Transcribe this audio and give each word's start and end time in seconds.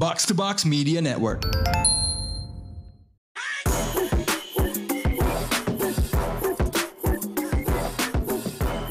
Box 0.00 0.24
to 0.24 0.32
Box 0.32 0.64
Media 0.64 0.96
Network. 0.96 1.44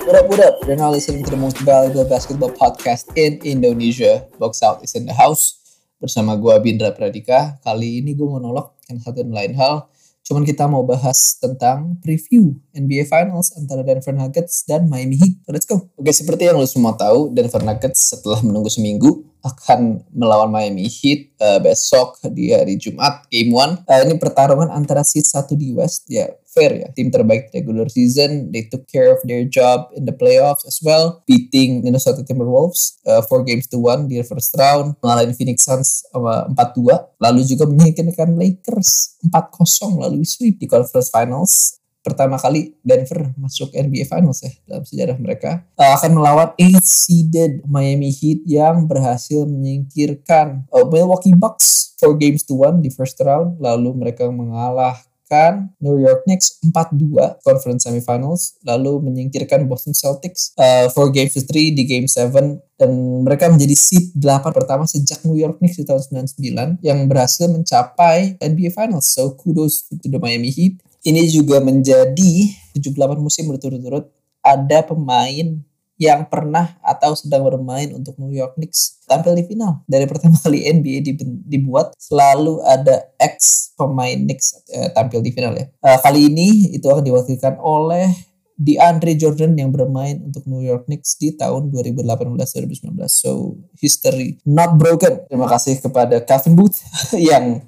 What 0.06 0.14
up, 0.14 0.30
what 0.30 0.38
up? 0.38 0.62
You're 0.70 0.78
now 0.78 0.94
listening 0.94 1.26
to 1.26 1.34
the 1.34 1.42
most 1.42 1.58
valuable 1.66 2.06
basketball 2.06 2.54
podcast 2.54 3.10
in 3.18 3.42
Indonesia. 3.42 4.30
Box 4.38 4.62
Out 4.62 4.86
is 4.86 4.94
in 4.94 5.10
the 5.10 5.18
house. 5.18 5.58
Bersama 5.98 6.38
gue 6.38 6.54
Bindra 6.62 6.94
Pradika. 6.94 7.58
Kali 7.66 8.06
ini 8.06 8.14
gue 8.14 8.30
monolog 8.30 8.78
yang 8.86 9.02
satu 9.02 9.26
dan 9.26 9.34
lain 9.34 9.58
hal. 9.58 9.90
Cuman 10.22 10.46
kita 10.46 10.70
mau 10.70 10.86
bahas 10.86 11.42
tentang 11.42 11.98
preview 12.06 12.54
NBA 12.78 13.10
Finals 13.10 13.50
antara 13.58 13.82
Denver 13.82 14.14
Nuggets 14.14 14.62
dan 14.62 14.86
Miami 14.86 15.18
Heat. 15.18 15.42
Let's 15.50 15.66
go. 15.66 15.90
Oke, 15.98 16.14
seperti 16.14 16.54
yang 16.54 16.62
lo 16.62 16.70
semua 16.70 16.94
tahu, 16.94 17.34
Denver 17.34 17.66
Nuggets 17.66 18.14
setelah 18.14 18.46
menunggu 18.46 18.70
seminggu 18.70 19.29
akan 19.44 20.04
melawan 20.12 20.52
Miami 20.52 20.92
Heat 20.92 21.36
uh, 21.40 21.60
besok 21.64 22.20
di 22.36 22.52
hari 22.52 22.76
Jumat 22.76 23.28
game 23.32 23.56
1. 23.56 23.88
Uh, 23.88 24.00
ini 24.04 24.16
pertarungan 24.20 24.68
antara 24.72 25.06
seed 25.08 25.24
1 25.24 25.56
di 25.56 25.72
West 25.72 26.12
ya 26.12 26.28
fair 26.50 26.74
ya 26.82 26.90
tim 26.98 27.14
terbaik 27.14 27.54
regular 27.54 27.86
season 27.88 28.50
they 28.50 28.66
took 28.66 28.84
care 28.90 29.14
of 29.14 29.22
their 29.24 29.46
job 29.46 29.88
in 29.94 30.10
the 30.10 30.16
playoffs 30.16 30.66
as 30.66 30.82
well 30.82 31.22
beating 31.30 31.86
Minnesota 31.86 32.26
Timberwolves 32.26 32.98
uh, 33.06 33.22
four 33.30 33.46
games 33.46 33.70
to 33.70 33.78
one 33.78 34.10
di 34.10 34.20
first 34.26 34.52
round 34.58 34.98
mengalahin 35.00 35.38
Phoenix 35.38 35.64
Suns 35.64 36.04
uh, 36.12 36.50
4-2 36.58 37.22
lalu 37.22 37.46
juga 37.46 37.70
menyingkirkan 37.70 38.34
Lakers 38.34 39.22
4-0 39.30 40.04
lalu 40.10 40.26
sweep 40.26 40.58
di 40.58 40.66
conference 40.66 41.14
finals 41.14 41.79
pertama 42.00 42.40
kali 42.40 42.80
Denver 42.80 43.36
masuk 43.36 43.76
NBA 43.76 44.08
Finals 44.08 44.40
ya 44.44 44.52
dalam 44.64 44.84
sejarah 44.88 45.18
mereka 45.20 45.68
uh, 45.76 45.94
akan 46.00 46.12
melawan 46.16 46.50
8 46.56 46.80
seeded 46.80 47.62
Miami 47.68 48.10
Heat 48.10 48.48
yang 48.48 48.88
berhasil 48.88 49.44
menyingkirkan 49.44 50.64
uh, 50.72 50.88
Milwaukee 50.88 51.36
Bucks 51.36 51.80
4 52.00 52.16
games 52.16 52.48
to 52.48 52.56
1 52.56 52.80
di 52.80 52.90
first 52.90 53.20
round. 53.20 53.60
Lalu 53.60 53.92
mereka 53.92 54.32
mengalahkan 54.32 55.70
New 55.84 56.00
York 56.00 56.24
Knicks 56.26 56.64
4-2 56.64 57.44
conference 57.44 57.84
semifinals. 57.86 58.56
Lalu 58.64 59.04
menyingkirkan 59.04 59.68
Boston 59.68 59.92
Celtics 59.92 60.56
uh, 60.56 60.88
4 60.88 60.96
games 61.12 61.36
to 61.36 61.44
3 61.44 61.76
di 61.76 61.84
game 61.84 62.08
7 62.08 62.32
dan 62.80 62.92
mereka 63.28 63.52
menjadi 63.52 63.76
seed 63.76 64.16
8 64.16 64.56
pertama 64.56 64.88
sejak 64.88 65.20
New 65.28 65.36
York 65.36 65.60
Knicks 65.60 65.78
di 65.78 65.84
tahun 65.84 66.00
99 66.40 66.80
yang 66.80 67.00
berhasil 67.12 67.52
mencapai 67.52 68.40
NBA 68.40 68.72
Finals. 68.72 69.12
So 69.12 69.36
kudos 69.36 69.92
to 69.92 70.08
the 70.08 70.18
Miami 70.18 70.50
Heat 70.50 70.80
ini 71.08 71.28
juga 71.32 71.64
menjadi 71.64 72.34
78 72.76 73.20
musim 73.20 73.48
berturut-turut 73.48 74.12
ada 74.44 74.80
pemain 74.84 75.60
yang 76.00 76.24
pernah 76.32 76.80
atau 76.80 77.12
sedang 77.12 77.44
bermain 77.44 77.92
untuk 77.92 78.16
New 78.16 78.32
York 78.32 78.56
Knicks 78.56 79.04
tampil 79.04 79.36
di 79.36 79.44
final. 79.44 79.84
Dari 79.84 80.08
pertama 80.08 80.40
kali 80.40 80.64
NBA 80.64 81.04
dibuat 81.44 81.92
selalu 82.00 82.64
ada 82.64 83.04
ex 83.20 83.70
pemain 83.76 84.16
Knicks 84.16 84.64
uh, 84.72 84.96
tampil 84.96 85.20
di 85.20 85.36
final 85.36 85.60
ya. 85.60 85.68
Uh, 85.84 86.00
kali 86.00 86.32
ini 86.32 86.72
itu 86.72 86.88
akan 86.88 87.04
diwakilkan 87.04 87.60
oleh 87.60 88.08
di 88.56 88.80
Andre 88.80 89.16
Jordan 89.16 89.60
yang 89.60 89.76
bermain 89.76 90.24
untuk 90.24 90.48
New 90.48 90.64
York 90.64 90.88
Knicks 90.88 91.20
di 91.20 91.36
tahun 91.36 91.68
2018-2019. 91.72 92.96
So 93.12 93.60
history 93.80 94.40
not 94.48 94.80
broken. 94.80 95.28
Terima 95.28 95.52
kasih 95.52 95.84
kepada 95.84 96.24
Kevin 96.24 96.56
Booth 96.56 96.80
yang 97.32 97.60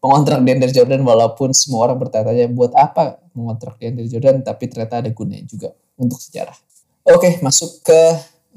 mengontrak 0.00 0.40
DeAndre 0.40 0.72
Jordan 0.72 1.04
walaupun 1.04 1.52
semua 1.52 1.88
orang 1.88 2.00
bertanya-tanya 2.00 2.48
buat 2.52 2.72
apa 2.72 3.20
mengontrak 3.36 3.76
DeAndre 3.76 4.08
Jordan 4.08 4.40
tapi 4.40 4.66
ternyata 4.66 5.04
ada 5.04 5.10
gunanya 5.12 5.44
juga 5.44 5.76
untuk 6.00 6.16
sejarah. 6.16 6.56
Oke, 7.04 7.40
masuk 7.44 7.84
ke 7.84 8.00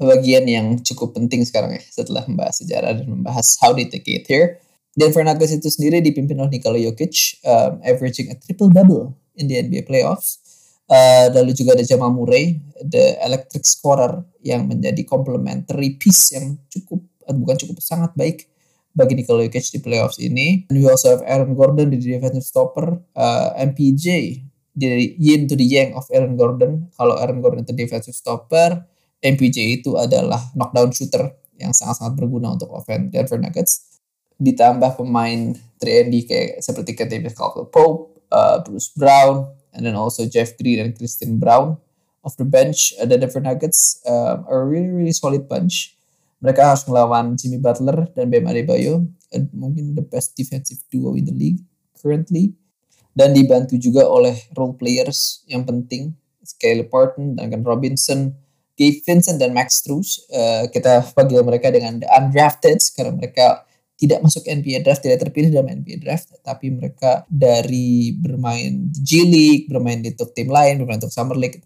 bagian 0.00 0.44
yang 0.48 0.66
cukup 0.80 1.14
penting 1.14 1.44
sekarang 1.46 1.76
ya 1.76 1.82
setelah 1.86 2.24
membahas 2.26 2.64
sejarah 2.64 2.92
dan 2.96 3.06
membahas 3.06 3.56
how 3.60 3.70
did 3.76 3.92
they 3.92 4.00
get 4.00 4.24
here. 4.26 4.58
Denver 4.94 5.26
Nuggets 5.26 5.50
itu 5.50 5.68
sendiri 5.70 5.98
dipimpin 5.98 6.38
oleh 6.38 6.58
Nikola 6.58 6.78
Jokic 6.78 7.42
um, 7.42 7.82
averaging 7.82 8.30
a 8.30 8.36
triple 8.38 8.70
double 8.70 9.10
in 9.34 9.50
the 9.50 9.58
NBA 9.58 9.90
playoffs. 9.90 10.38
Uh, 10.86 11.32
lalu 11.34 11.56
juga 11.56 11.74
ada 11.74 11.82
Jamal 11.82 12.12
Murray, 12.12 12.60
the 12.78 13.18
electric 13.24 13.64
scorer 13.66 14.22
yang 14.44 14.68
menjadi 14.70 15.02
complementary 15.02 15.96
piece 15.98 16.36
yang 16.36 16.60
cukup 16.70 17.02
bukan 17.24 17.56
cukup 17.56 17.80
sangat 17.80 18.12
baik 18.14 18.46
bagi 18.94 19.18
Nikola 19.18 19.44
Jokic 19.44 19.74
di 19.74 19.78
playoffs 19.82 20.22
ini. 20.22 20.70
And 20.70 20.78
we 20.78 20.86
also 20.86 21.10
have 21.18 21.22
Aaron 21.26 21.58
Gordon 21.58 21.90
di 21.90 21.98
defensive 21.98 22.46
stopper, 22.46 22.94
uh, 23.18 23.50
MPJ 23.58 24.38
di 24.74 25.14
yin 25.18 25.46
to 25.50 25.58
the 25.58 25.66
yang 25.66 25.98
of 25.98 26.06
Aaron 26.14 26.38
Gordon. 26.38 26.88
Kalau 26.94 27.18
Aaron 27.18 27.42
Gordon 27.42 27.66
itu 27.66 27.74
defensive 27.74 28.14
stopper, 28.14 28.86
MPJ 29.18 29.82
itu 29.82 29.98
adalah 29.98 30.38
knockdown 30.54 30.94
shooter 30.94 31.34
yang 31.58 31.74
sangat-sangat 31.74 32.14
berguna 32.18 32.54
untuk 32.54 32.70
offense 32.70 33.10
Denver 33.10 33.38
Nuggets. 33.38 33.98
Ditambah 34.38 34.98
pemain 34.98 35.54
3D 35.78 36.14
kayak 36.26 36.50
seperti 36.62 36.94
Kentavious 36.94 37.34
Caldwell 37.38 37.70
Pope, 37.70 38.26
uh, 38.30 38.62
Bruce 38.62 38.90
Brown, 38.94 39.46
and 39.74 39.86
then 39.86 39.98
also 39.98 40.26
Jeff 40.26 40.54
Green 40.58 40.82
and 40.82 40.94
Christian 40.94 41.38
Brown 41.38 41.78
of 42.26 42.34
the 42.38 42.46
bench. 42.46 42.94
Uh, 42.98 43.06
the 43.06 43.18
Denver 43.18 43.42
Nuggets 43.42 44.02
uh, 44.06 44.42
are 44.46 44.62
a 44.62 44.66
really 44.66 44.90
really 44.90 45.14
solid 45.14 45.46
bunch 45.46 45.94
mereka 46.44 46.76
harus 46.76 46.84
melawan 46.84 47.40
Jimmy 47.40 47.56
Butler 47.56 48.04
dan 48.12 48.28
Bam 48.28 48.44
Adebayo, 48.44 49.00
mungkin 49.56 49.96
the 49.96 50.04
best 50.04 50.36
defensive 50.36 50.84
duo 50.92 51.16
in 51.16 51.24
the 51.24 51.32
league 51.32 51.64
currently. 51.96 52.52
Dan 53.16 53.32
dibantu 53.32 53.80
juga 53.80 54.04
oleh 54.04 54.36
role 54.52 54.76
players 54.76 55.46
yang 55.48 55.64
penting, 55.64 56.12
Scale 56.44 56.84
Parton, 56.84 57.40
Duncan 57.40 57.64
Robinson, 57.64 58.36
Gabe 58.76 59.00
Vincent, 59.06 59.40
dan 59.40 59.56
Max 59.56 59.80
Strus. 59.80 60.20
Uh, 60.28 60.68
kita 60.68 61.00
panggil 61.16 61.40
mereka 61.40 61.72
dengan 61.72 62.02
the 62.02 62.08
undrafted 62.12 62.76
karena 62.92 63.16
mereka 63.16 63.64
tidak 63.94 64.20
masuk 64.20 64.44
NBA 64.44 64.82
draft, 64.84 65.00
tidak 65.00 65.24
terpilih 65.24 65.54
dalam 65.54 65.80
NBA 65.80 66.02
draft, 66.02 66.34
tapi 66.42 66.68
mereka 66.74 67.22
dari 67.30 68.12
bermain 68.18 68.90
di 68.90 69.00
G 69.00 69.10
League, 69.24 69.64
bermain 69.70 70.02
di 70.02 70.12
top 70.12 70.34
tim 70.34 70.50
lain, 70.50 70.82
bermain 70.82 71.00
untuk 71.00 71.14
Summer 71.14 71.38
League. 71.38 71.62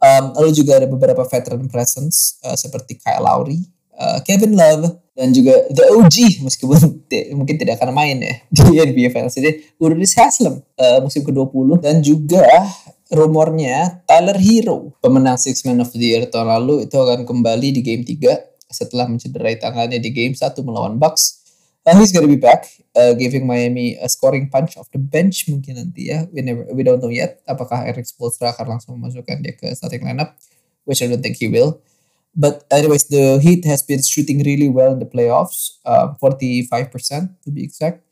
Um, 0.00 0.32
lalu 0.40 0.56
juga 0.56 0.80
ada 0.80 0.88
beberapa 0.88 1.22
veteran 1.28 1.68
presence 1.68 2.40
uh, 2.42 2.56
seperti 2.56 2.96
Kyle 2.96 3.20
Lowry, 3.20 3.60
uh, 3.98 4.18
Kevin 4.22 4.54
Love 4.54 5.02
dan 5.18 5.34
juga 5.34 5.66
The 5.74 5.84
OG 5.98 6.46
meskipun 6.46 7.02
mungkin 7.38 7.56
tidak 7.58 7.82
akan 7.82 7.90
main 7.90 8.22
ya 8.22 8.34
di 8.54 8.78
NBA 8.78 9.10
Finals 9.10 9.36
ini 9.36 9.66
Udonis 9.82 10.14
Haslem 10.14 10.62
uh, 10.78 10.98
musim 11.02 11.26
ke-20 11.26 11.82
dan 11.82 11.98
juga 12.00 12.46
rumornya 13.10 14.06
Tyler 14.06 14.38
Hero 14.38 14.94
pemenang 15.02 15.36
Six 15.36 15.66
Man 15.66 15.82
of 15.82 15.90
the 15.90 16.00
Year 16.00 16.30
tahun 16.30 16.48
lalu 16.48 16.86
itu 16.86 16.94
akan 16.94 17.26
kembali 17.26 17.74
di 17.74 17.82
game 17.82 18.06
3 18.06 18.70
setelah 18.70 19.08
mencederai 19.10 19.58
tangannya 19.58 19.98
di 19.98 20.14
game 20.14 20.36
1 20.36 20.44
melawan 20.62 20.96
Bucks 20.96 21.38
Uh, 21.88 21.96
he's 21.96 22.12
gonna 22.12 22.28
be 22.28 22.36
back, 22.36 22.68
uh, 22.92 23.16
giving 23.16 23.48
Miami 23.48 23.96
a 23.96 24.12
scoring 24.12 24.52
punch 24.52 24.76
off 24.76 24.92
the 24.92 25.00
bench 25.00 25.48
mungkin 25.48 25.80
nanti 25.80 26.12
ya. 26.12 26.28
We 26.28 26.44
never, 26.44 26.68
we 26.76 26.84
don't 26.84 27.00
know 27.00 27.08
yet. 27.08 27.40
Apakah 27.48 27.88
Eric 27.88 28.04
Spoelstra 28.04 28.52
akan 28.52 28.76
langsung 28.76 29.00
memasukkan 29.00 29.40
dia 29.40 29.56
ke 29.56 29.72
starting 29.72 30.04
lineup, 30.04 30.36
which 30.84 31.00
I 31.00 31.08
don't 31.08 31.24
think 31.24 31.40
he 31.40 31.48
will. 31.48 31.80
But 32.34 32.64
anyways, 32.70 33.08
the 33.08 33.40
Heat 33.42 33.64
has 33.64 33.82
been 33.82 34.02
shooting 34.02 34.44
really 34.44 34.68
well 34.68 34.92
in 34.92 35.00
the 35.00 35.08
playoffs, 35.08 35.80
uh, 35.84 36.14
45% 36.20 37.42
to 37.42 37.50
be 37.50 37.64
exact. 37.64 38.04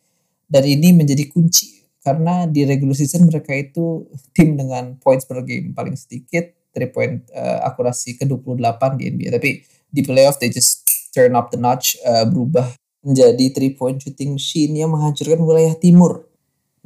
Dan 0.46 0.64
ini 0.66 0.94
menjadi 0.94 1.26
kunci 1.30 1.76
karena 2.06 2.46
di 2.46 2.62
regular 2.62 2.94
season 2.94 3.26
mereka 3.26 3.50
itu 3.50 4.06
tim 4.30 4.54
dengan 4.54 4.94
points 5.02 5.26
per 5.26 5.42
game 5.42 5.74
paling 5.74 5.98
sedikit, 5.98 6.54
3 6.70 6.94
point 6.94 7.26
uh, 7.34 7.66
akurasi 7.66 8.14
ke-28 8.22 8.82
di 8.94 9.04
NBA. 9.10 9.30
Tapi 9.34 9.50
di 9.90 10.00
playoff 10.06 10.38
they 10.38 10.50
just 10.50 10.86
turn 11.10 11.34
up 11.34 11.50
the 11.50 11.58
notch, 11.58 11.98
uh, 12.06 12.22
berubah 12.22 12.66
menjadi 13.06 13.54
3 13.54 13.78
point 13.78 13.98
shooting 14.02 14.34
machine 14.38 14.74
yang 14.74 14.94
menghancurkan 14.94 15.42
wilayah 15.42 15.74
timur. 15.78 16.26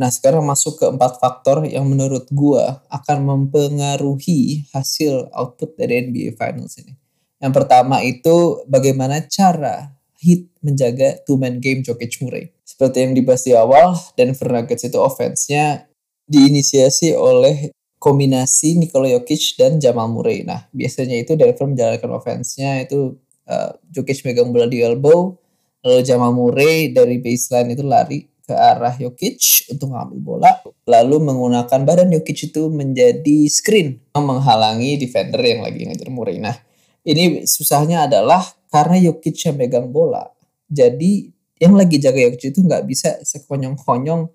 Nah 0.01 0.09
sekarang 0.09 0.45
masuk 0.45 0.81
ke 0.81 0.89
empat 0.89 1.21
faktor 1.21 1.65
yang 1.69 1.85
menurut 1.85 2.25
gua 2.33 2.81
akan 2.89 3.25
mempengaruhi 3.25 4.69
hasil 4.73 5.29
output 5.37 5.77
dari 5.77 6.09
NBA 6.09 6.41
Finals 6.41 6.81
ini. 6.81 7.00
Yang 7.41 7.53
pertama 7.56 8.05
itu 8.05 8.62
bagaimana 8.69 9.25
cara 9.27 9.97
Heat 10.21 10.53
menjaga 10.61 11.17
two-man 11.25 11.65
game 11.65 11.81
Jokic 11.81 12.21
Murray. 12.21 12.53
Seperti 12.61 13.09
yang 13.09 13.16
dibahas 13.16 13.41
di 13.41 13.57
awal, 13.57 13.97
Denver 14.13 14.53
Nuggets 14.53 14.84
itu 14.84 15.01
offense-nya 15.01 15.89
diinisiasi 16.28 17.16
oleh 17.16 17.72
kombinasi 17.97 18.77
Nikola 18.77 19.09
Jokic 19.16 19.57
dan 19.57 19.81
Jamal 19.81 20.13
Murray. 20.13 20.45
Nah, 20.45 20.69
biasanya 20.77 21.16
itu 21.16 21.41
Denver 21.41 21.65
menjalankan 21.65 22.13
offense-nya 22.13 22.84
itu 22.84 23.16
uh, 23.48 23.72
Jokic 23.89 24.21
megang 24.28 24.53
bola 24.53 24.69
di 24.69 24.84
elbow, 24.84 25.41
lalu 25.81 26.01
Jamal 26.04 26.37
Murray 26.37 26.92
dari 26.92 27.16
baseline 27.25 27.72
itu 27.72 27.84
lari 27.84 28.28
ke 28.45 28.53
arah 28.53 28.92
Jokic 29.01 29.72
untuk 29.72 29.97
mengambil 29.97 30.21
bola, 30.21 30.53
lalu 30.84 31.16
menggunakan 31.16 31.81
badan 31.89 32.13
Jokic 32.13 32.53
itu 32.53 32.69
menjadi 32.69 33.48
screen 33.48 34.04
menghalangi 34.13 35.01
defender 35.01 35.41
yang 35.41 35.65
lagi 35.65 35.89
ngejar 35.89 36.13
Murray. 36.13 36.37
Nah, 36.37 36.57
ini 37.05 37.49
susahnya 37.49 38.05
adalah 38.07 38.45
karena 38.69 39.01
Jokic 39.01 39.37
yang 39.49 39.57
megang 39.57 39.89
bola. 39.91 40.31
Jadi 40.71 41.33
yang 41.59 41.75
lagi 41.75 41.99
jaga 41.99 42.31
Jokic 42.31 42.55
itu 42.55 42.61
nggak 42.63 42.85
bisa 42.87 43.19
sekonyong-konyong 43.25 44.31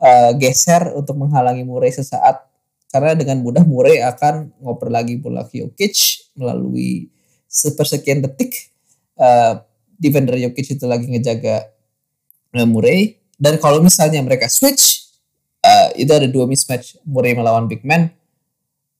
uh, 0.00 0.30
geser 0.36 0.92
untuk 0.96 1.16
menghalangi 1.16 1.62
Murray 1.62 1.92
sesaat. 1.94 2.44
Karena 2.90 3.12
dengan 3.12 3.42
mudah 3.42 3.66
Murray 3.66 4.00
akan 4.00 4.56
ngoper 4.62 4.88
lagi 4.88 5.20
bola 5.20 5.44
ke 5.44 5.60
Jokic 5.60 6.28
melalui 6.36 7.08
sepersekian 7.46 8.20
detik 8.20 8.72
uh, 9.16 9.62
defender 9.96 10.36
Jokic 10.36 10.76
itu 10.76 10.84
lagi 10.84 11.08
ngejaga 11.08 11.72
uh, 12.56 12.68
Murray 12.68 13.20
dan 13.36 13.60
kalau 13.60 13.80
misalnya 13.84 14.20
mereka 14.20 14.48
switch 14.48 15.12
uh, 15.64 15.88
itu 15.96 16.08
ada 16.12 16.28
dua 16.28 16.44
mismatch 16.44 17.00
Murray 17.04 17.32
melawan 17.32 17.68
big 17.68 17.84
man 17.84 18.12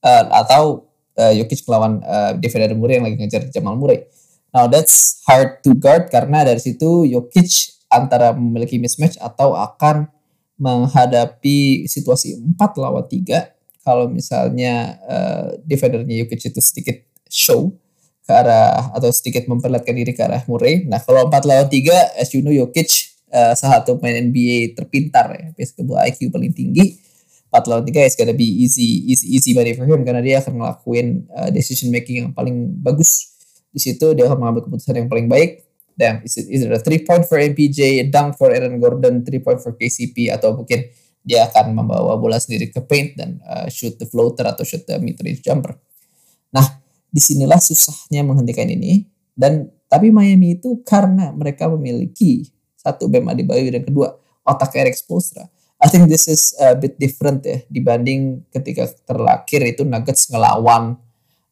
uh, 0.01 0.25
atau 0.33 0.86
uh, 1.17 1.33
Jokic 1.33 1.65
melawan 1.65 1.99
uh, 2.05 2.31
defender 2.37 2.71
Murray 2.77 3.01
yang 3.01 3.05
lagi 3.09 3.17
ngejar 3.17 3.43
Jamal 3.49 3.75
Murray. 3.75 4.05
Now 4.53 4.69
that's 4.71 5.21
hard 5.27 5.59
to 5.65 5.75
guard 5.75 6.07
karena 6.13 6.47
dari 6.47 6.61
situ 6.61 7.03
Jokic 7.09 7.77
antara 7.91 8.31
memiliki 8.31 8.79
mismatch 8.79 9.19
atau 9.19 9.57
akan 9.57 10.07
menghadapi 10.57 11.85
situasi 11.85 12.41
4 12.57 12.81
lawan 12.81 13.05
3 13.05 13.85
kalau 13.85 14.09
misalnya 14.11 14.99
uh, 15.05 15.47
defendernya 15.63 16.25
Jokic 16.25 16.51
itu 16.51 16.59
sedikit 16.59 16.97
show 17.29 17.71
ke 18.27 18.31
arah 18.35 18.91
atau 18.91 19.07
sedikit 19.15 19.47
memperlihatkan 19.47 19.95
diri 19.95 20.11
ke 20.11 20.19
arah 20.19 20.43
Murray. 20.51 20.83
Nah, 20.83 20.99
kalau 20.99 21.31
4 21.31 21.47
lawan 21.47 21.67
3 21.71 22.19
as 22.19 22.27
you 22.35 22.43
know 22.43 22.51
Jokic 22.51 23.15
uh, 23.31 23.55
salah 23.55 23.79
satu 23.79 23.95
pemain 23.95 24.19
NBA 24.19 24.75
terpintar 24.75 25.31
ya, 25.31 25.47
basketball 25.55 26.03
IQ 26.03 26.27
paling 26.27 26.51
tinggi. 26.51 26.99
4 27.47 27.69
lawan 27.71 27.83
3 27.87 28.07
is 28.07 28.15
gonna 28.19 28.35
be 28.35 28.43
easy 28.43 29.07
easy 29.07 29.25
easy 29.31 29.51
money 29.55 29.71
for 29.71 29.87
him 29.87 30.03
karena 30.03 30.19
dia 30.19 30.43
akan 30.43 30.59
ngelakuin 30.59 31.25
uh, 31.31 31.49
decision 31.49 31.89
making 31.89 32.27
yang 32.27 32.31
paling 32.35 32.75
bagus. 32.83 33.39
Di 33.71 33.79
situ 33.79 34.11
dia 34.15 34.27
akan 34.27 34.37
mengambil 34.43 34.67
keputusan 34.67 34.95
yang 34.99 35.09
paling 35.11 35.31
baik. 35.31 35.63
Dan 35.97 36.21
is 36.21 36.37
it, 36.37 36.45
is 36.45 36.61
it 36.61 36.69
a 36.69 36.77
3 36.77 37.07
point 37.07 37.23
for 37.25 37.41
MPJ, 37.41 38.13
dunk 38.13 38.37
for 38.37 38.53
Aaron 38.53 38.77
Gordon, 38.77 39.25
3 39.25 39.41
point 39.41 39.57
for 39.57 39.73
KCP 39.73 40.29
atau 40.29 40.53
mungkin 40.53 40.85
dia 41.27 41.49
akan 41.49 41.75
membawa 41.75 42.15
bola 42.15 42.37
sendiri 42.39 42.71
ke 42.71 42.79
paint 42.85 43.17
dan 43.19 43.41
uh, 43.43 43.67
shoot 43.67 43.99
the 43.99 44.07
floater 44.07 44.47
atau 44.47 44.63
shoot 44.63 44.85
the 44.85 44.95
mid 45.01 45.17
range 45.19 45.43
jumper. 45.43 45.75
Nah, 46.53 46.63
di 47.11 47.19
sinilah 47.19 47.59
susahnya 47.59 48.23
menghentikan 48.23 48.69
ini 48.69 49.09
dan 49.35 49.67
tapi 49.87 50.11
Miami 50.11 50.59
itu 50.59 50.79
karena 50.83 51.31
mereka 51.35 51.67
memiliki 51.71 52.47
satu 52.79 53.11
Bam 53.11 53.27
Adebayo 53.27 53.67
dan 53.67 53.83
kedua 53.83 54.15
otak 54.47 54.75
Eric 54.79 54.95
Spoelstra. 54.95 55.47
I 55.77 55.87
think 55.93 56.09
this 56.09 56.25
is 56.25 56.57
a 56.57 56.73
bit 56.73 56.97
different 56.97 57.45
ya 57.45 57.61
dibanding 57.69 58.41
ketika 58.49 58.89
terlakir 59.05 59.61
itu 59.61 59.85
Nuggets 59.85 60.25
ngelawan 60.33 60.97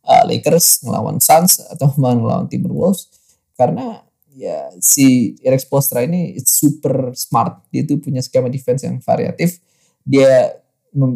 uh, 0.02 0.24
Lakers, 0.26 0.82
ngelawan 0.82 1.22
Suns 1.22 1.62
atau 1.62 1.94
ngelawan 2.00 2.50
Timberwolves 2.50 3.10
karena 3.54 4.02
ya 4.36 4.68
si 4.84 5.38
Eric 5.46 5.64
Spoelstra 5.64 6.04
ini 6.04 6.36
it's 6.36 6.58
super 6.58 7.14
smart. 7.14 7.64
Dia 7.70 7.86
itu 7.86 8.02
punya 8.02 8.20
skema 8.26 8.50
defense 8.50 8.84
yang 8.84 8.98
variatif. 8.98 9.62
Dia 10.02 10.58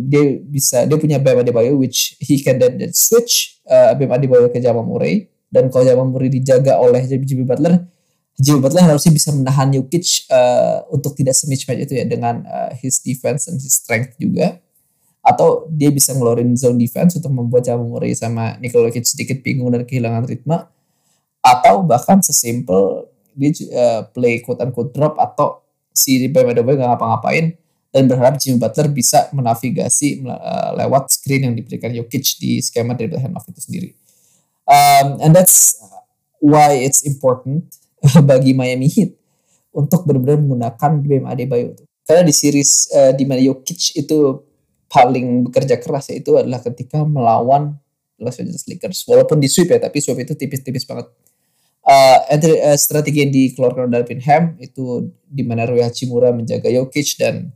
dia 0.05 0.23
bisa 0.43 0.83
dia 0.83 0.97
punya 0.99 1.17
Bam 1.17 1.39
Adebayo 1.39 1.79
which 1.79 2.19
he 2.19 2.43
can 2.43 2.59
then, 2.59 2.75
then 2.75 2.91
switch 2.91 3.63
uh, 3.65 3.95
Bam 3.95 4.11
Adebayo 4.11 4.51
ke 4.51 4.59
Jamal 4.59 4.83
Murray 4.83 5.31
dan 5.49 5.71
kalau 5.71 5.87
Jamal 5.87 6.07
Murray 6.11 6.27
dijaga 6.27 6.77
oleh 6.77 7.07
Jimmy 7.07 7.47
Butler 7.47 7.87
Jimmy 8.39 8.63
Butler 8.63 8.87
harusnya 8.87 9.11
bisa 9.11 9.35
menahan 9.35 9.67
Jokic 9.75 10.31
uh, 10.31 10.87
untuk 10.95 11.11
tidak 11.19 11.35
semismatch 11.35 11.83
itu 11.83 11.99
ya 11.99 12.07
dengan 12.07 12.47
uh, 12.47 12.71
his 12.79 13.03
defense 13.03 13.51
and 13.51 13.59
his 13.59 13.75
strength 13.75 14.15
juga 14.15 14.63
atau 15.19 15.67
dia 15.67 15.91
bisa 15.91 16.15
ngeluarin 16.15 16.55
zone 16.55 16.79
defense 16.79 17.19
untuk 17.19 17.35
membuat 17.35 17.67
Jamal 17.67 17.91
Murray 17.91 18.15
sama 18.15 18.55
Nikola 18.63 18.87
Jokic 18.87 19.03
sedikit 19.03 19.43
bingung 19.43 19.75
dan 19.75 19.83
kehilangan 19.83 20.23
ritme 20.23 20.55
atau 21.43 21.83
bahkan 21.83 22.23
sesimpel 22.23 23.11
dia 23.35 23.51
uh, 23.75 24.07
play 24.15 24.39
quote 24.39 24.63
unquote 24.63 24.95
drop 24.95 25.19
atau 25.19 25.59
si 25.91 26.23
Bam 26.31 26.47
Adebayo 26.47 26.79
gak 26.79 26.95
ngapa-ngapain 26.95 27.59
dan 27.91 28.07
berharap 28.07 28.39
Jimmy 28.39 28.63
Butler 28.63 28.87
bisa 28.87 29.27
menavigasi 29.35 30.23
uh, 30.23 30.79
lewat 30.79 31.11
screen 31.11 31.51
yang 31.51 31.55
diberikan 31.59 31.91
Jokic 31.91 32.39
di 32.39 32.63
skema 32.63 32.95
dari 32.95 33.11
handoff 33.19 33.49
itu 33.51 33.59
sendiri. 33.59 33.89
Um, 34.69 35.19
and 35.19 35.33
that's 35.33 35.75
why 36.39 36.77
it's 36.77 37.01
important 37.01 37.67
bagi 38.29 38.51
Miami 38.55 38.87
Heat 38.87 39.11
untuk 39.75 40.07
benar-benar 40.07 40.39
menggunakan 40.41 40.91
Bam 41.03 41.25
Adebayo. 41.29 41.77
Karena 42.03 42.25
di 42.25 42.33
series 42.33 42.89
uh, 42.95 43.13
di 43.13 43.23
mana 43.23 43.37
Jokic 43.37 43.93
itu 43.99 44.43
paling 44.89 45.45
bekerja 45.45 45.77
keras 45.77 46.09
itu 46.09 46.33
adalah 46.33 46.57
ketika 46.65 47.05
melawan 47.05 47.77
Los 48.17 48.41
Angeles 48.41 48.65
Lakers. 48.65 49.05
Walaupun 49.05 49.37
di 49.37 49.45
sweep 49.45 49.69
ya, 49.69 49.79
tapi 49.79 50.01
sweep 50.01 50.25
itu 50.25 50.33
tipis-tipis 50.33 50.83
banget 50.89 51.07
uh, 51.89 52.17
uh, 52.29 52.77
strategi 52.77 53.25
yang 53.25 53.33
dikeluarkan 53.33 53.89
oleh 53.89 53.93
Darvin 54.01 54.21
Ham 54.25 54.43
itu 54.61 55.09
di 55.25 55.43
mana 55.45 55.65
Rui 55.65 55.81
Hachimura 55.81 56.29
menjaga 56.29 56.69
Jokic 56.69 57.17
dan 57.17 57.49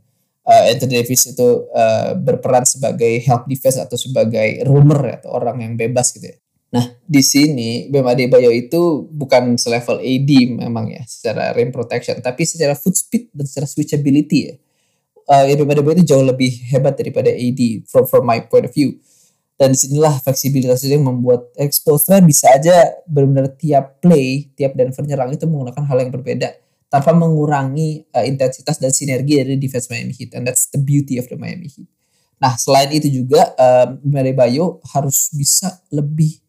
uh, 0.46 0.62
Anthony 0.70 1.02
Davis 1.02 1.30
itu 1.30 1.68
uh, 1.70 2.18
berperan 2.18 2.66
sebagai 2.66 3.22
help 3.22 3.46
defense 3.46 3.78
atau 3.78 3.94
sebagai 3.94 4.62
roamer 4.66 5.22
atau 5.22 5.34
orang 5.34 5.62
yang 5.62 5.74
bebas 5.78 6.14
gitu 6.14 6.30
ya. 6.30 6.36
Nah, 6.74 6.90
di 7.06 7.22
sini 7.22 7.86
Bam 7.86 8.02
Adebayo 8.10 8.50
itu 8.50 9.06
bukan 9.06 9.54
selevel 9.54 10.02
AD 10.02 10.30
memang 10.58 10.90
ya 10.90 11.06
secara 11.06 11.54
rim 11.54 11.70
protection, 11.70 12.18
tapi 12.18 12.42
secara 12.42 12.74
foot 12.74 12.98
speed 12.98 13.30
dan 13.30 13.46
secara 13.46 13.70
switchability 13.70 14.50
ya. 14.50 14.54
Uh, 15.30 15.54
Bam 15.54 15.70
Adebayo 15.70 15.94
itu 16.02 16.10
jauh 16.10 16.26
lebih 16.26 16.50
hebat 16.74 16.98
daripada 16.98 17.30
AD 17.30 17.86
from 17.86 18.10
from 18.10 18.26
my 18.26 18.42
point 18.42 18.66
of 18.66 18.74
view 18.74 18.98
dan 19.54 19.70
di 19.70 19.78
sinilah 19.78 20.18
fleksibilitas 20.18 20.82
itu 20.82 20.98
yang 20.98 21.06
membuat 21.06 21.54
Expostra 21.54 22.18
bisa 22.18 22.50
aja 22.50 22.90
benar-benar 23.06 23.54
tiap 23.54 24.02
play, 24.02 24.50
tiap 24.58 24.74
Denver 24.74 25.06
nyerang 25.06 25.30
itu 25.30 25.46
menggunakan 25.46 25.86
hal 25.86 25.98
yang 26.02 26.10
berbeda 26.10 26.58
tanpa 26.90 27.14
mengurangi 27.14 28.06
uh, 28.14 28.26
intensitas 28.26 28.82
dan 28.82 28.90
sinergi 28.90 29.38
dari 29.38 29.58
defense 29.58 29.86
Miami 29.90 30.14
Heat 30.14 30.34
and 30.34 30.46
that's 30.46 30.70
the 30.74 30.78
beauty 30.82 31.22
of 31.22 31.30
the 31.30 31.38
Miami 31.38 31.70
Heat. 31.70 31.86
Nah 32.42 32.58
selain 32.58 32.90
itu 32.90 33.22
juga 33.22 33.54
um, 33.54 34.34
Bayo 34.34 34.82
harus 34.90 35.30
bisa 35.30 35.80
lebih 35.94 36.43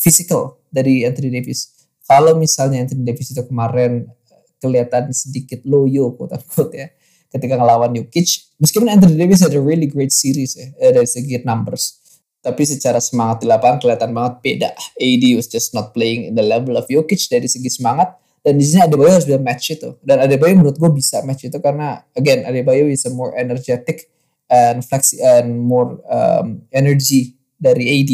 physical 0.00 0.64
dari 0.72 1.04
Anthony 1.04 1.28
Davis. 1.28 1.68
Kalau 2.08 2.32
misalnya 2.40 2.80
Anthony 2.80 3.04
Davis 3.04 3.36
itu 3.36 3.44
kemarin 3.44 4.08
kelihatan 4.56 5.12
sedikit 5.12 5.60
loyo 5.68 6.16
quote 6.16 6.36
unquote 6.36 6.72
ya 6.76 6.88
ketika 7.32 7.56
ngelawan 7.56 7.96
Jokic 7.96 8.56
meskipun 8.60 8.92
Anthony 8.92 9.16
Davis 9.16 9.40
had 9.40 9.56
a 9.56 9.62
really 9.62 9.88
great 9.88 10.12
series 10.12 10.56
ya 10.56 10.68
eh, 10.76 10.92
dari 10.92 11.08
segi 11.08 11.40
numbers 11.44 11.96
tapi 12.40 12.64
secara 12.64 13.00
semangat 13.04 13.44
di 13.44 13.46
lapangan 13.48 13.84
kelihatan 13.84 14.16
banget 14.16 14.34
beda. 14.40 14.70
AD 14.96 15.24
was 15.36 15.44
just 15.44 15.76
not 15.76 15.92
playing 15.92 16.24
in 16.24 16.32
the 16.36 16.44
level 16.44 16.72
of 16.80 16.88
Jokic 16.88 17.28
dari 17.28 17.48
segi 17.48 17.68
semangat 17.68 18.16
dan 18.40 18.56
di 18.56 18.64
sini 18.64 18.80
Adebayo 18.80 19.12
harus 19.12 19.28
bisa 19.28 19.40
match 19.40 19.76
itu 19.76 19.90
dan 20.00 20.24
Adebayo 20.24 20.56
menurut 20.56 20.76
gue 20.80 20.90
bisa 20.92 21.20
match 21.24 21.44
itu 21.48 21.56
karena 21.60 22.00
again 22.16 22.48
Adebayo 22.48 22.88
is 22.88 23.04
a 23.04 23.12
more 23.12 23.36
energetic 23.36 24.08
and 24.48 24.80
flexi 24.80 25.20
and 25.20 25.60
more 25.60 26.00
um, 26.08 26.64
energy 26.72 27.36
dari 27.60 28.00
AD 28.00 28.12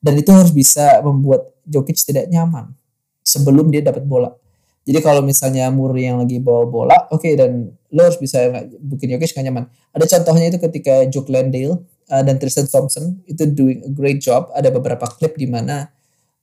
dan 0.00 0.16
itu 0.16 0.32
harus 0.32 0.50
bisa 0.50 1.04
membuat 1.04 1.52
Jokic 1.68 2.00
tidak 2.00 2.26
nyaman 2.32 2.72
sebelum 3.20 3.68
dia 3.68 3.84
dapat 3.84 4.02
bola. 4.08 4.32
Jadi 4.80 4.98
kalau 5.04 5.20
misalnya 5.20 5.68
Murray 5.68 6.08
yang 6.08 6.24
lagi 6.24 6.40
bawa 6.40 6.64
bola, 6.66 6.96
oke 7.12 7.20
okay, 7.20 7.36
dan 7.36 7.68
lo 7.92 8.00
harus 8.00 8.16
bisa 8.16 8.48
bikin 8.80 9.12
Jokic 9.14 9.36
gak 9.36 9.44
nyaman. 9.44 9.68
Ada 9.92 10.18
contohnya 10.18 10.50
itu 10.50 10.58
ketika 10.58 11.04
Jock 11.06 11.28
Landale 11.28 11.84
uh, 12.10 12.22
dan 12.24 12.40
Tristan 12.40 12.66
Thompson 12.66 13.20
itu 13.28 13.44
doing 13.52 13.84
a 13.84 13.90
great 13.92 14.24
job. 14.24 14.48
Ada 14.56 14.72
beberapa 14.72 15.04
klip 15.04 15.36
di 15.36 15.46
mana 15.46 15.92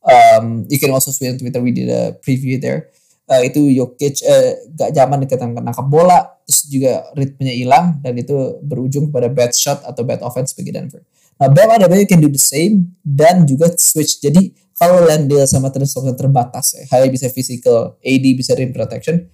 um, 0.05 0.63
you 0.69 0.77
can 0.77 0.93
also 0.93 1.09
see 1.09 1.27
on 1.27 1.35
Twitter 1.41 1.59
we 1.59 1.73
did 1.73 1.89
a 1.89 2.13
preview 2.21 2.61
there. 2.61 2.93
Uh, 3.27 3.43
itu 3.43 3.59
Jokic 3.73 4.23
uh, 4.23 4.53
gak 4.79 4.95
zaman 4.95 5.27
ketika 5.27 5.43
nangkap 5.49 5.83
bola, 5.89 6.39
terus 6.47 6.71
juga 6.71 7.03
ritmenya 7.17 7.51
hilang 7.51 7.99
dan 7.99 8.15
itu 8.15 8.61
berujung 8.63 9.11
kepada 9.11 9.27
bad 9.27 9.51
shot 9.51 9.83
atau 9.83 10.07
bad 10.07 10.23
offense 10.23 10.55
bagi 10.55 10.71
Denver. 10.71 11.03
Nah, 11.37 11.49
Bam 11.53 11.69
Adebayo 11.69 12.05
can 12.09 12.21
do 12.21 12.29
the 12.29 12.41
same 12.41 12.97
dan 13.05 13.45
juga 13.45 13.69
switch. 13.77 14.21
Jadi 14.21 14.53
kalau 14.77 15.05
Landale 15.05 15.45
sama 15.45 15.69
Tristan 15.73 16.13
terbatas 16.13 16.73
ya, 16.73 16.83
hanya 16.97 17.09
bisa 17.09 17.29
physical, 17.29 17.97
AD 18.01 18.25
bisa 18.37 18.53
rim 18.57 18.73
protection 18.73 19.25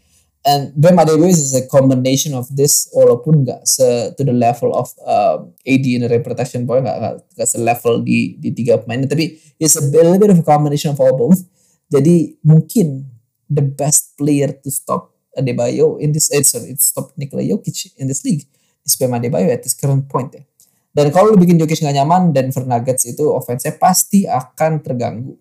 and 0.44 0.76
Bam 0.76 1.00
Adebayo 1.00 1.32
is 1.32 1.56
a 1.56 1.64
combination 1.68 2.36
of 2.36 2.48
this 2.52 2.92
walaupun 2.92 3.48
nggak 3.48 3.64
se 3.64 4.12
to 4.20 4.28
the 4.28 4.36
level 4.36 4.76
of 4.76 4.92
uh, 5.04 5.40
AD 5.64 5.86
in 5.88 6.04
the 6.04 6.12
reputation 6.12 6.68
point 6.68 6.84
nggak 6.84 7.24
nggak 7.36 7.50
selevel 7.50 8.04
di 8.04 8.36
di 8.40 8.52
tiga 8.52 8.84
pemain. 8.84 9.08
Tapi 9.08 9.40
it's 9.60 9.80
a 9.80 9.84
little 9.84 10.20
bit 10.20 10.32
of 10.32 10.40
a 10.40 10.46
combination 10.46 10.92
of 10.92 11.00
all 11.00 11.16
both. 11.16 11.40
Jadi 11.88 12.36
mungkin 12.44 13.08
the 13.48 13.64
best 13.64 14.16
player 14.20 14.52
to 14.52 14.70
stop 14.72 15.16
Adebayo 15.34 15.98
in 15.98 16.14
this 16.14 16.30
eh, 16.30 16.44
sorry 16.46 16.76
it's 16.76 16.94
stop 16.94 17.16
Nikola 17.18 17.42
Jokic 17.42 17.96
in 17.98 18.06
this 18.06 18.22
league 18.22 18.46
is 18.86 18.94
Bam 19.00 19.16
Adebayo 19.18 19.50
at 19.50 19.64
this 19.64 19.74
current 19.74 20.06
point 20.06 20.34
ya 20.34 20.44
dan 20.94 21.10
kalau 21.10 21.34
lu 21.34 21.42
bikin 21.42 21.58
Jokic 21.58 21.82
nggak 21.82 21.98
nyaman 22.06 22.30
dan 22.30 22.54
Nuggets 22.54 23.10
itu 23.10 23.26
offense 23.34 23.66
pasti 23.82 24.30
akan 24.30 24.86
terganggu. 24.86 25.34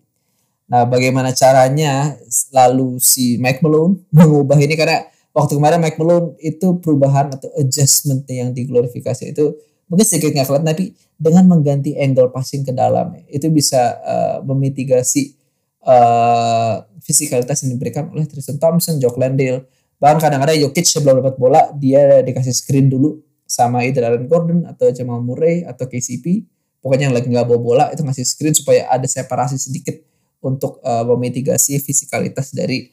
Nah, 0.65 0.89
bagaimana 0.89 1.29
caranya 1.37 2.17
lalu 2.49 2.97
si 2.97 3.37
Mike 3.37 3.61
Malone 3.61 4.01
mengubah 4.17 4.57
ini? 4.57 4.73
Karena 4.73 5.05
waktu 5.29 5.53
kemarin 5.53 5.77
Mike 5.77 6.01
Malone 6.01 6.33
itu 6.41 6.81
perubahan 6.81 7.29
atau 7.37 7.53
adjustment 7.53 8.25
yang 8.25 8.49
diglorifikasi 8.49 9.29
itu 9.29 9.53
mungkin 9.85 10.05
sedikit 10.09 10.33
nggak 10.33 10.47
kelihatan 10.49 10.67
tapi 10.73 10.85
dengan 11.21 11.45
mengganti 11.45 11.93
angle 12.01 12.33
passing 12.33 12.65
ke 12.65 12.73
dalam 12.73 13.13
itu 13.29 13.45
bisa 13.53 13.99
uh, 14.01 14.37
memitigasi 14.41 15.37
uh, 15.85 16.81
fisikalitas 17.03 17.61
yang 17.61 17.77
diberikan 17.77 18.09
oleh 18.09 18.25
Tristan 18.25 18.57
Thompson, 18.57 18.97
Jock 18.97 19.21
Landale. 19.21 19.69
Bahkan 20.01 20.19
kadang-kadang 20.19 20.59
Jokic 20.59 20.89
sebelum 20.89 21.23
dapat 21.23 21.35
bola 21.39 21.71
dia 21.77 22.25
dikasih 22.25 22.51
screen 22.51 22.91
dulu 22.91 23.22
sama 23.47 23.83
either 23.85 24.03
Aaron 24.07 24.25
Gordon 24.25 24.59
atau 24.65 24.89
Jamal 24.89 25.19
Murray 25.21 25.67
atau 25.67 25.85
KCP 25.85 26.47
pokoknya 26.83 27.07
yang 27.07 27.15
lagi 27.15 27.31
nggak 27.31 27.47
bawa 27.47 27.59
bola 27.63 27.85
itu 27.95 28.03
ngasih 28.03 28.27
screen 28.27 28.51
supaya 28.51 28.91
ada 28.91 29.07
separasi 29.07 29.55
sedikit 29.55 29.95
untuk 30.43 30.83
uh, 30.83 31.07
memitigasi 31.15 31.79
fisikalitas 31.79 32.51
dari 32.51 32.91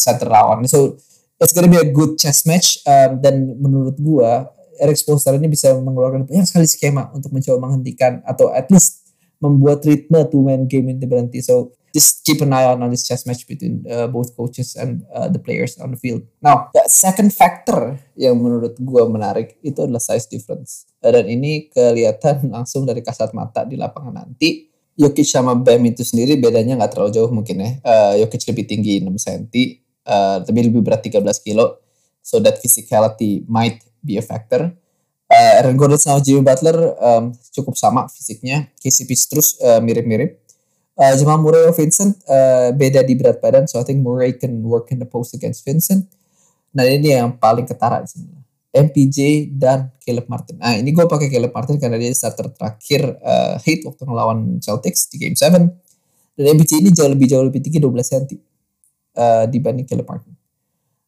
center 0.00 0.32
lawan. 0.32 0.64
So 0.64 0.96
it's 1.36 1.52
gonna 1.52 1.68
be 1.68 1.76
a 1.76 1.86
good 1.86 2.16
chess 2.16 2.48
match 2.48 2.80
um, 2.88 3.20
dan 3.20 3.60
menurut 3.60 4.00
gua 4.00 4.48
Eric 4.80 4.96
Spoelstra 4.96 5.36
ini 5.36 5.52
bisa 5.52 5.76
mengeluarkan 5.76 6.24
banyak 6.24 6.48
sekali 6.48 6.64
skema 6.64 7.12
untuk 7.12 7.32
mencoba 7.32 7.60
menghentikan 7.60 8.24
atau 8.24 8.48
at 8.52 8.72
least 8.72 9.04
membuat 9.36 9.84
ritme 9.84 10.24
two 10.32 10.40
man 10.40 10.64
game 10.64 10.88
ini 10.96 11.04
berhenti. 11.04 11.44
So 11.44 11.76
just 11.96 12.20
keep 12.28 12.44
an 12.44 12.52
eye 12.52 12.68
on, 12.68 12.84
on 12.84 12.92
this 12.92 13.08
chess 13.08 13.24
match 13.24 13.48
between 13.48 13.80
uh, 13.88 14.04
both 14.04 14.36
coaches 14.36 14.76
and 14.76 15.00
uh, 15.16 15.32
the 15.32 15.40
players 15.40 15.80
on 15.80 15.96
the 15.96 15.96
field. 15.96 16.20
Now, 16.44 16.68
the 16.76 16.84
second 16.92 17.32
factor 17.32 17.96
yang 18.12 18.36
menurut 18.36 18.76
gue 18.76 19.04
menarik 19.08 19.56
itu 19.64 19.80
adalah 19.80 20.04
size 20.04 20.28
difference. 20.28 20.84
Uh, 21.00 21.16
dan 21.16 21.24
ini 21.24 21.72
kelihatan 21.72 22.44
langsung 22.56 22.84
dari 22.84 23.00
kasat 23.00 23.32
mata 23.32 23.64
di 23.64 23.80
lapangan 23.80 24.12
nanti. 24.12 24.68
Jokic 24.96 25.28
sama 25.28 25.56
Bam 25.56 25.84
itu 25.88 26.04
sendiri 26.04 26.40
bedanya 26.40 26.76
nggak 26.76 26.92
terlalu 26.92 27.10
jauh 27.16 27.32
mungkin 27.32 27.64
ya. 27.64 27.70
Uh, 27.80 28.12
Jokic 28.24 28.44
lebih 28.52 28.64
tinggi 28.68 29.00
6 29.00 29.08
cm, 29.16 29.44
uh, 30.04 30.44
tapi 30.44 30.58
lebih 30.68 30.84
berat 30.84 31.00
13 31.00 31.24
kilo. 31.40 31.80
So 32.20 32.40
that 32.44 32.60
physicality 32.60 33.44
might 33.48 33.80
be 34.04 34.20
a 34.20 34.24
factor. 34.24 34.72
Uh, 35.26 35.52
Aaron 35.58 35.76
Gordon 35.76 35.98
sama 35.98 36.22
Jimmy 36.22 36.44
Butler 36.44 36.96
um, 36.96 37.34
cukup 37.52 37.76
sama 37.76 38.08
fisiknya. 38.08 38.72
KCP 38.78 39.10
terus 39.28 39.58
uh, 39.60 39.82
mirip-mirip 39.84 40.45
Uh, 40.96 41.12
Jamal 41.12 41.36
Murray 41.44 41.60
or 41.68 41.76
Vincent 41.76 42.16
uh, 42.24 42.72
beda 42.72 43.04
di 43.04 43.12
berat 43.20 43.36
badan, 43.44 43.68
so 43.68 43.76
I 43.76 43.84
think 43.84 44.00
Murray 44.00 44.32
can 44.32 44.64
work 44.64 44.88
in 44.88 44.96
the 44.96 45.04
post 45.04 45.36
against 45.36 45.60
Vincent. 45.60 46.08
Nah 46.72 46.88
ini 46.88 47.12
yang 47.12 47.36
paling 47.36 47.68
ketara 47.68 48.00
di 48.00 48.08
sini. 48.08 48.32
MPJ 48.72 49.52
dan 49.56 49.92
Caleb 50.00 50.28
Martin. 50.28 50.56
Nah 50.56 50.76
ini 50.76 50.92
gue 50.92 51.04
pakai 51.04 51.28
Caleb 51.28 51.52
Martin 51.52 51.76
karena 51.80 51.96
dia 51.96 52.12
starter 52.12 52.52
terakhir 52.52 53.16
uh, 53.20 53.56
hit 53.64 53.84
waktu 53.84 54.02
ngelawan 54.04 54.60
Celtics 54.60 55.08
di 55.12 55.20
Game 55.20 55.36
7. 55.36 55.52
Dan 56.36 56.44
MPJ 56.56 56.84
ini 56.84 56.92
jauh 56.92 57.08
lebih 57.08 57.28
jauh 57.28 57.44
lebih 57.44 57.64
tinggi 57.64 57.80
12 57.80 57.92
cm 57.92 58.24
uh, 59.16 59.44
dibanding 59.48 59.88
Caleb 59.88 60.04
Martin. 60.08 60.32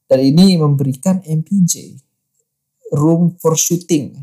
Dan 0.09 0.21
ini 0.25 0.57
memberikan 0.57 1.21
MPJ 1.21 2.01
room 2.97 3.37
for 3.37 3.53
shooting 3.53 4.17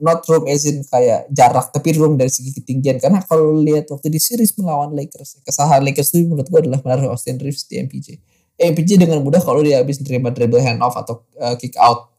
not 0.00 0.24
room 0.26 0.48
as 0.48 0.64
in 0.64 0.80
kayak 0.88 1.28
jarak 1.30 1.68
tapi 1.70 1.94
room 1.94 2.16
dari 2.16 2.32
segi 2.32 2.56
ketinggian. 2.56 2.98
Karena 2.98 3.20
kalau 3.22 3.54
lihat 3.60 3.86
waktu 3.92 4.08
di 4.08 4.18
series 4.18 4.56
melawan 4.56 4.96
Lakers 4.96 5.44
kesalahan 5.44 5.84
Lakers 5.84 6.16
itu 6.16 6.26
menurut 6.26 6.48
gue 6.48 6.60
adalah 6.66 6.80
menaruh 6.80 7.14
Austin 7.14 7.36
Reeves 7.38 7.68
di 7.68 7.78
MPJ 7.78 8.40
MPJ 8.60 9.00
dengan 9.00 9.24
mudah 9.24 9.40
kalau 9.40 9.64
dia 9.64 9.80
habis 9.80 9.96
nerima 10.04 10.28
dribble 10.28 10.60
hand 10.60 10.84
off 10.84 10.92
atau 10.92 11.24
uh, 11.40 11.56
kick 11.56 11.72
out 11.80 12.12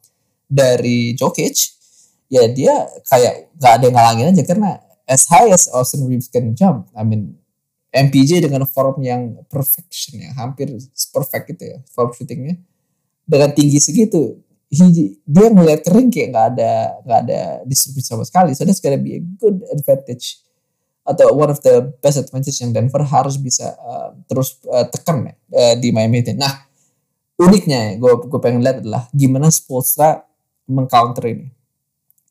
dari 0.50 1.14
Jokic 1.14 1.78
ya 2.34 2.50
dia 2.50 2.74
kayak 3.06 3.54
gak 3.62 3.72
ada 3.78 3.84
yang 3.86 3.96
ngalangin 3.96 4.26
aja 4.34 4.44
karena 4.50 4.70
as 5.06 5.30
high 5.30 5.54
as 5.54 5.70
Austin 5.70 6.10
Reeves 6.10 6.28
can 6.34 6.58
jump. 6.58 6.90
I 6.98 7.06
mean 7.06 7.38
MPJ 7.94 8.42
dengan 8.42 8.66
form 8.66 9.04
yang 9.06 9.38
perfection 9.52 10.24
ya 10.24 10.34
hampir 10.34 10.72
perfect 11.14 11.46
gitu 11.54 11.64
ya 11.76 11.78
form 11.94 12.10
shootingnya. 12.16 12.58
Dengan 13.22 13.54
tinggi 13.54 13.78
segitu 13.78 14.42
dia 15.28 15.48
ngeliat 15.52 15.84
kering 15.84 16.08
kayak 16.08 16.30
nggak 16.32 16.48
ada 16.56 16.72
nggak 17.04 17.20
ada 17.28 17.42
distribusi 17.68 18.08
sama 18.08 18.24
sekali. 18.24 18.56
So 18.56 18.64
that's 18.64 18.80
gonna 18.80 19.02
be 19.02 19.20
a 19.20 19.22
good 19.22 19.60
advantage 19.76 20.40
atau 21.04 21.34
one 21.36 21.52
of 21.52 21.60
the 21.66 21.92
best 22.00 22.24
advantage 22.24 22.56
yang 22.64 22.72
Denver 22.72 23.04
harus 23.04 23.36
bisa 23.36 23.76
uh, 23.76 24.16
terus 24.32 24.62
uh, 24.70 24.88
tekan 24.88 25.28
uh, 25.28 25.76
di 25.76 25.92
Miami 25.92 26.24
Heat. 26.24 26.40
Nah 26.40 26.72
uniknya 27.36 28.00
gue 28.00 28.14
gue 28.32 28.40
pengen 28.40 28.64
lihat 28.64 28.80
adalah 28.80 29.12
gimana 29.12 29.52
Spolstra 29.52 30.24
mengcounter 30.72 31.28
ini. 31.28 31.52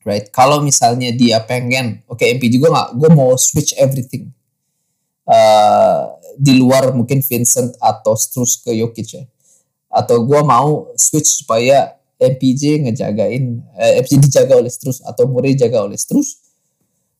Right, 0.01 0.33
kalau 0.33 0.65
misalnya 0.65 1.13
dia 1.13 1.45
pengen, 1.45 2.01
oke 2.09 2.25
okay, 2.25 2.33
MP 2.33 2.49
juga 2.49 2.73
nggak, 2.73 2.89
gue 2.97 3.11
mau 3.13 3.37
switch 3.37 3.77
everything. 3.77 4.33
Uh, 5.29 6.17
di 6.41 6.57
luar 6.57 6.97
mungkin 6.97 7.21
Vincent 7.21 7.77
atau 7.77 8.17
Strus 8.17 8.65
ke 8.65 8.73
Jokic 8.73 9.09
ya. 9.13 9.29
Atau 9.93 10.25
gue 10.25 10.41
mau 10.41 10.89
switch 10.97 11.45
supaya 11.45 12.00
MPJ 12.21 12.85
ngejagain 12.85 13.65
eh, 13.81 13.93
MPJ 14.05 14.21
dijaga 14.29 14.61
oleh 14.61 14.69
Strus 14.69 15.01
atau 15.01 15.25
Murray 15.25 15.57
jaga 15.57 15.81
oleh 15.81 15.97
Strus 15.97 16.45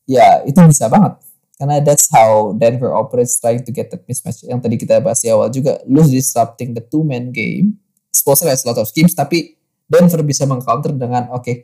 ya 0.05 0.45
itu 0.45 0.57
bisa 0.69 0.85
banget. 0.87 1.17
Karena 1.57 1.77
that's 1.77 2.09
how 2.09 2.57
Denver 2.57 2.89
operates 2.89 3.37
trying 3.37 3.61
to 3.61 3.69
get 3.69 3.93
that 3.93 4.01
mismatch. 4.09 4.41
Yang 4.41 4.65
tadi 4.65 4.75
kita 4.81 4.97
bahas 4.97 5.21
di 5.21 5.29
awal 5.29 5.53
juga 5.53 5.77
lu 5.85 6.01
disrupting 6.05 6.73
the 6.73 6.81
two 6.81 7.05
man 7.05 7.29
game 7.29 7.81
Spolstra 8.11 8.51
has 8.51 8.67
a 8.67 8.69
lot 8.69 8.77
of 8.77 8.91
schemes 8.91 9.15
tapi 9.15 9.55
Denver 9.87 10.19
bisa 10.23 10.43
mengcounter 10.43 10.91
dengan 10.91 11.31
oke 11.31 11.43
okay, 11.43 11.55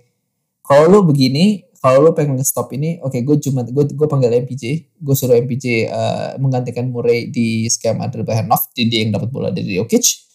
kalau 0.64 0.88
lu 0.88 1.00
begini 1.04 1.68
kalau 1.78 2.10
lu 2.10 2.12
pengen 2.16 2.40
stop 2.44 2.72
ini 2.74 3.00
oke 3.04 3.14
okay, 3.14 3.22
gue 3.24 3.36
cuma 3.44 3.68
gue 3.68 3.84
gue 3.88 4.08
panggil 4.08 4.32
MPJ 4.48 4.64
gue 5.00 5.16
suruh 5.16 5.36
MPJ 5.38 5.66
uh, 5.66 5.76
eh, 5.88 6.30
menggantikan 6.40 6.88
Murray 6.88 7.30
di 7.30 7.68
skema 7.68 8.08
dribble 8.08 8.34
handoff 8.36 8.72
di 8.72 8.88
dia 8.88 9.06
yang 9.06 9.16
dapat 9.16 9.30
bola 9.30 9.52
dari 9.52 9.76
Jokic 9.76 10.27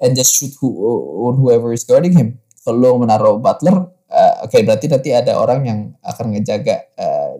and 0.00 0.16
just 0.16 0.34
shoot 0.34 0.52
who, 0.60 0.68
on 1.28 1.38
whoever 1.38 1.72
is 1.72 1.84
guarding 1.84 2.14
him. 2.14 2.38
Kalau 2.64 2.96
menaruh 2.96 3.38
Butler, 3.38 3.92
uh, 4.08 4.34
oke 4.46 4.50
okay, 4.50 4.64
berarti 4.64 4.86
nanti 4.88 5.10
ada 5.12 5.36
orang 5.36 5.60
yang 5.68 5.80
akan 6.00 6.32
ngejaga 6.32 6.88
uh, 6.96 7.32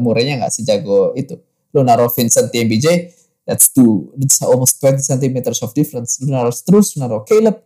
murenya 0.00 0.42
nggak 0.42 0.52
sejago 0.52 1.14
itu. 1.14 1.38
Lo 1.72 1.86
naruh 1.86 2.10
Vincent 2.12 2.52
TMBJ, 2.52 3.08
that's 3.46 3.72
two, 3.72 4.12
that's 4.18 4.42
almost 4.44 4.76
20 4.82 5.00
centimeters 5.00 5.62
of 5.62 5.72
difference. 5.72 6.20
Lo 6.20 6.34
naruh 6.34 6.52
terus, 6.52 6.98
naruh 6.98 7.22
Caleb, 7.24 7.62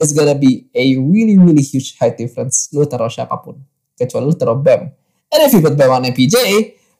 it's 0.00 0.16
gonna 0.16 0.34
be 0.34 0.66
a 0.72 0.96
really 0.96 1.36
really 1.36 1.62
huge 1.62 1.94
height 2.00 2.16
difference. 2.16 2.72
Lo 2.72 2.88
taruh 2.88 3.12
siapa 3.12 3.36
pun, 3.38 3.60
kecuali 3.94 4.32
lo 4.32 4.34
taruh 4.34 4.56
Bam. 4.56 4.88
And 5.30 5.40
if 5.46 5.52
you 5.54 5.62
put 5.62 5.76
Bam 5.76 5.92
on 5.92 6.08
MPJ, 6.08 6.36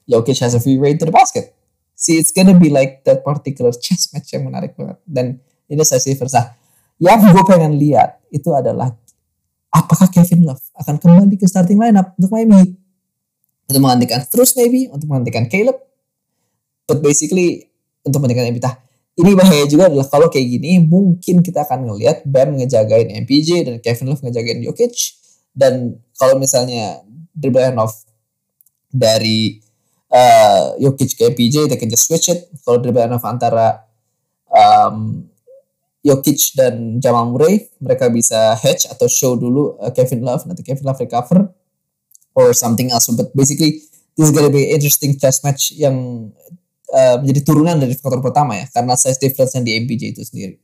Jokic 0.07 0.39
has 0.39 0.53
a 0.53 0.61
free 0.61 0.77
reign 0.77 1.01
to 1.01 1.05
the 1.09 1.11
basket. 1.11 1.51
See, 1.97 2.17
it's 2.17 2.31
gonna 2.31 2.57
be 2.57 2.69
like 2.69 3.03
that 3.09 3.25
particular 3.25 3.73
chess 3.73 4.09
match 4.13 4.33
yang 4.33 4.47
menarik 4.47 4.77
banget. 4.77 4.97
Dan 5.05 5.41
ini 5.69 5.81
saya 5.81 6.01
sih 6.01 6.13
versa 6.17 6.60
yang 7.01 7.33
gue 7.33 7.43
pengen 7.49 7.81
lihat 7.81 8.21
itu 8.29 8.53
adalah 8.53 8.93
apakah 9.73 10.05
Kevin 10.13 10.45
Love 10.45 10.61
akan 10.77 11.01
kembali 11.01 11.35
ke 11.39 11.49
starting 11.49 11.81
lineup 11.81 12.13
untuk 12.13 12.29
Miami? 12.29 12.77
Untuk 13.65 13.81
menggantikan 13.81 14.21
terus 14.29 14.53
maybe? 14.53 14.85
Untuk 14.93 15.09
menggantikan 15.09 15.49
Caleb? 15.49 15.81
But 16.85 17.01
basically 17.01 17.71
untuk 18.05 18.21
menggantikan 18.21 18.53
Embiid. 18.53 18.67
Ini 19.11 19.31
bahaya 19.35 19.65
juga 19.67 19.91
adalah 19.91 20.07
kalau 20.07 20.31
kayak 20.31 20.47
gini 20.47 20.81
mungkin 20.81 21.43
kita 21.43 21.67
akan 21.67 21.89
ngelihat 21.89 22.23
Bam 22.23 22.55
ngejagain 22.57 23.11
MPJ 23.25 23.67
dan 23.67 23.75
Kevin 23.81 24.13
Love 24.13 24.23
ngejagain 24.23 24.61
Jokic. 24.61 24.93
Dan 25.51 25.99
kalau 26.15 26.39
misalnya 26.39 27.01
dribble 27.35 27.75
off 27.81 28.07
dari 28.91 29.59
uh, 30.13 30.77
Jokic 30.79 31.17
ke 31.17 31.23
MPJ 31.33 31.67
they 31.67 31.77
can 31.81 31.89
just 31.91 32.07
switch 32.07 32.29
it. 32.29 32.45
Kalau 32.61 32.79
dribble 32.79 33.09
off 33.09 33.25
antara 33.27 33.83
um, 34.51 35.30
Jokic 36.01 36.57
dan 36.57 36.97
Jamal 36.97 37.29
Murray 37.29 37.69
mereka 37.77 38.09
bisa 38.09 38.57
hedge 38.57 38.89
atau 38.89 39.05
show 39.05 39.37
dulu 39.37 39.77
uh, 39.77 39.93
Kevin 39.93 40.25
Love 40.25 40.49
nanti 40.49 40.65
Kevin 40.65 40.85
Love 40.89 41.01
recover 41.01 41.49
or 42.33 42.53
something 42.57 42.89
else. 42.89 43.09
But 43.13 43.29
basically 43.37 43.85
this 44.17 44.29
is 44.29 44.33
gonna 44.33 44.49
be 44.49 44.73
interesting 44.73 45.13
chess 45.17 45.45
match 45.45 45.77
yang 45.77 46.29
uh, 46.89 47.15
menjadi 47.21 47.41
turunan 47.45 47.77
dari 47.77 47.93
faktor 47.93 48.19
pertama 48.19 48.57
ya 48.57 48.65
karena 48.73 48.97
size 48.97 49.21
difference 49.21 49.53
yang 49.53 49.65
di 49.65 49.77
MPJ 49.77 50.17
itu 50.17 50.25
sendiri. 50.25 50.57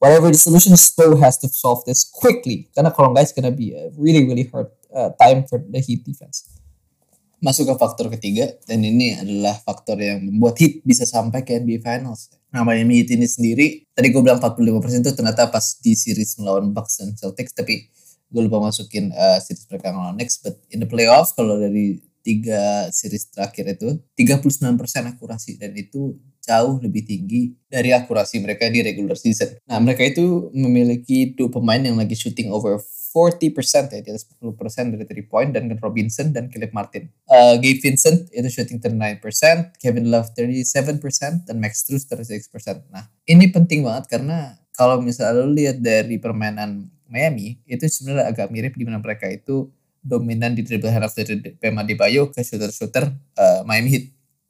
Whatever 0.00 0.32
the 0.32 0.40
solution 0.40 0.74
Spo 0.74 1.12
has 1.20 1.36
to 1.38 1.46
solve 1.46 1.84
this 1.84 2.08
quickly. 2.08 2.72
Karena 2.72 2.90
kalau 2.90 3.14
nggak 3.14 3.30
it's 3.30 3.34
gonna 3.36 3.54
be 3.54 3.76
a 3.76 3.94
really 3.94 4.26
really 4.26 4.50
hard 4.50 4.72
uh, 4.90 5.14
time 5.22 5.46
for 5.46 5.62
the 5.62 5.78
Heat 5.78 6.02
defense 6.02 6.59
masuk 7.40 7.72
ke 7.72 7.74
faktor 7.80 8.12
ketiga 8.12 8.52
dan 8.68 8.84
ini 8.84 9.16
adalah 9.16 9.56
faktor 9.64 9.96
yang 9.96 10.24
membuat 10.24 10.60
Heat 10.60 10.84
bisa 10.84 11.08
sampai 11.08 11.40
ke 11.42 11.56
NBA 11.56 11.80
Finals 11.80 12.28
Nah 12.50 12.66
Miami 12.66 13.02
Heat 13.02 13.14
ini 13.14 13.26
sendiri, 13.30 13.86
tadi 13.94 14.10
gue 14.10 14.22
bilang 14.22 14.42
45% 14.42 15.06
itu 15.06 15.10
ternyata 15.14 15.46
pas 15.46 15.78
di 15.78 15.94
series 15.94 16.34
melawan 16.42 16.74
Bucks 16.74 16.98
dan 16.98 17.14
Celtics, 17.14 17.54
tapi 17.54 17.86
gue 18.30 18.42
lupa 18.42 18.58
masukin 18.58 19.14
uh, 19.14 19.38
series 19.38 19.66
mereka 19.70 19.94
melawan 19.94 20.18
next. 20.18 20.42
But 20.42 20.58
in 20.74 20.82
the 20.82 20.88
playoff, 20.90 21.30
kalau 21.38 21.62
dari 21.62 22.02
tiga 22.26 22.90
series 22.90 23.30
terakhir 23.30 23.78
itu, 23.78 24.02
39% 24.18 24.74
akurasi. 25.14 25.62
Dan 25.62 25.78
itu 25.78 26.18
jauh 26.42 26.82
lebih 26.82 27.06
tinggi 27.06 27.54
dari 27.70 27.94
akurasi 27.94 28.42
mereka 28.42 28.66
di 28.66 28.82
regular 28.82 29.14
season. 29.14 29.54
Nah 29.70 29.78
mereka 29.78 30.02
itu 30.02 30.50
memiliki 30.50 31.30
dua 31.38 31.54
pemain 31.54 31.78
yang 31.78 31.94
lagi 32.02 32.18
shooting 32.18 32.50
over 32.50 32.82
40% 33.10 33.90
ya, 33.90 34.00
di 34.06 34.08
atas 34.14 34.22
40% 34.38 34.94
dari 34.94 35.02
3 35.02 35.26
point 35.26 35.50
dan 35.50 35.66
Robinson 35.82 36.30
dan 36.30 36.46
Caleb 36.46 36.70
Martin. 36.70 37.10
Uh, 37.26 37.58
Gabe 37.58 37.82
Vincent 37.82 38.30
itu 38.30 38.46
shooting 38.46 38.78
39%, 38.78 39.18
Kevin 39.82 40.06
Love 40.14 40.30
37% 40.38 41.50
dan 41.50 41.56
Max 41.58 41.82
Strus 41.82 42.06
36%. 42.06 42.86
Nah, 42.94 43.10
ini 43.26 43.50
penting 43.50 43.82
banget 43.82 44.06
karena 44.14 44.54
kalau 44.78 45.02
misalnya 45.02 45.42
lo 45.42 45.50
lihat 45.50 45.82
dari 45.82 46.22
permainan 46.22 46.86
Miami, 47.10 47.58
itu 47.66 47.82
sebenarnya 47.90 48.30
agak 48.30 48.54
mirip 48.54 48.78
di 48.78 48.86
mana 48.86 49.02
mereka 49.02 49.26
itu 49.26 49.66
dominan 50.00 50.54
di 50.54 50.62
dribble 50.62 50.88
hand 50.88 51.10
dari 51.12 51.36
Bema 51.58 51.82
Bayo 51.84 52.30
ke 52.30 52.40
shooter-shooter 52.40 53.10
uh, 53.36 53.60
Miami 53.66 53.90
Heat. 53.90 54.04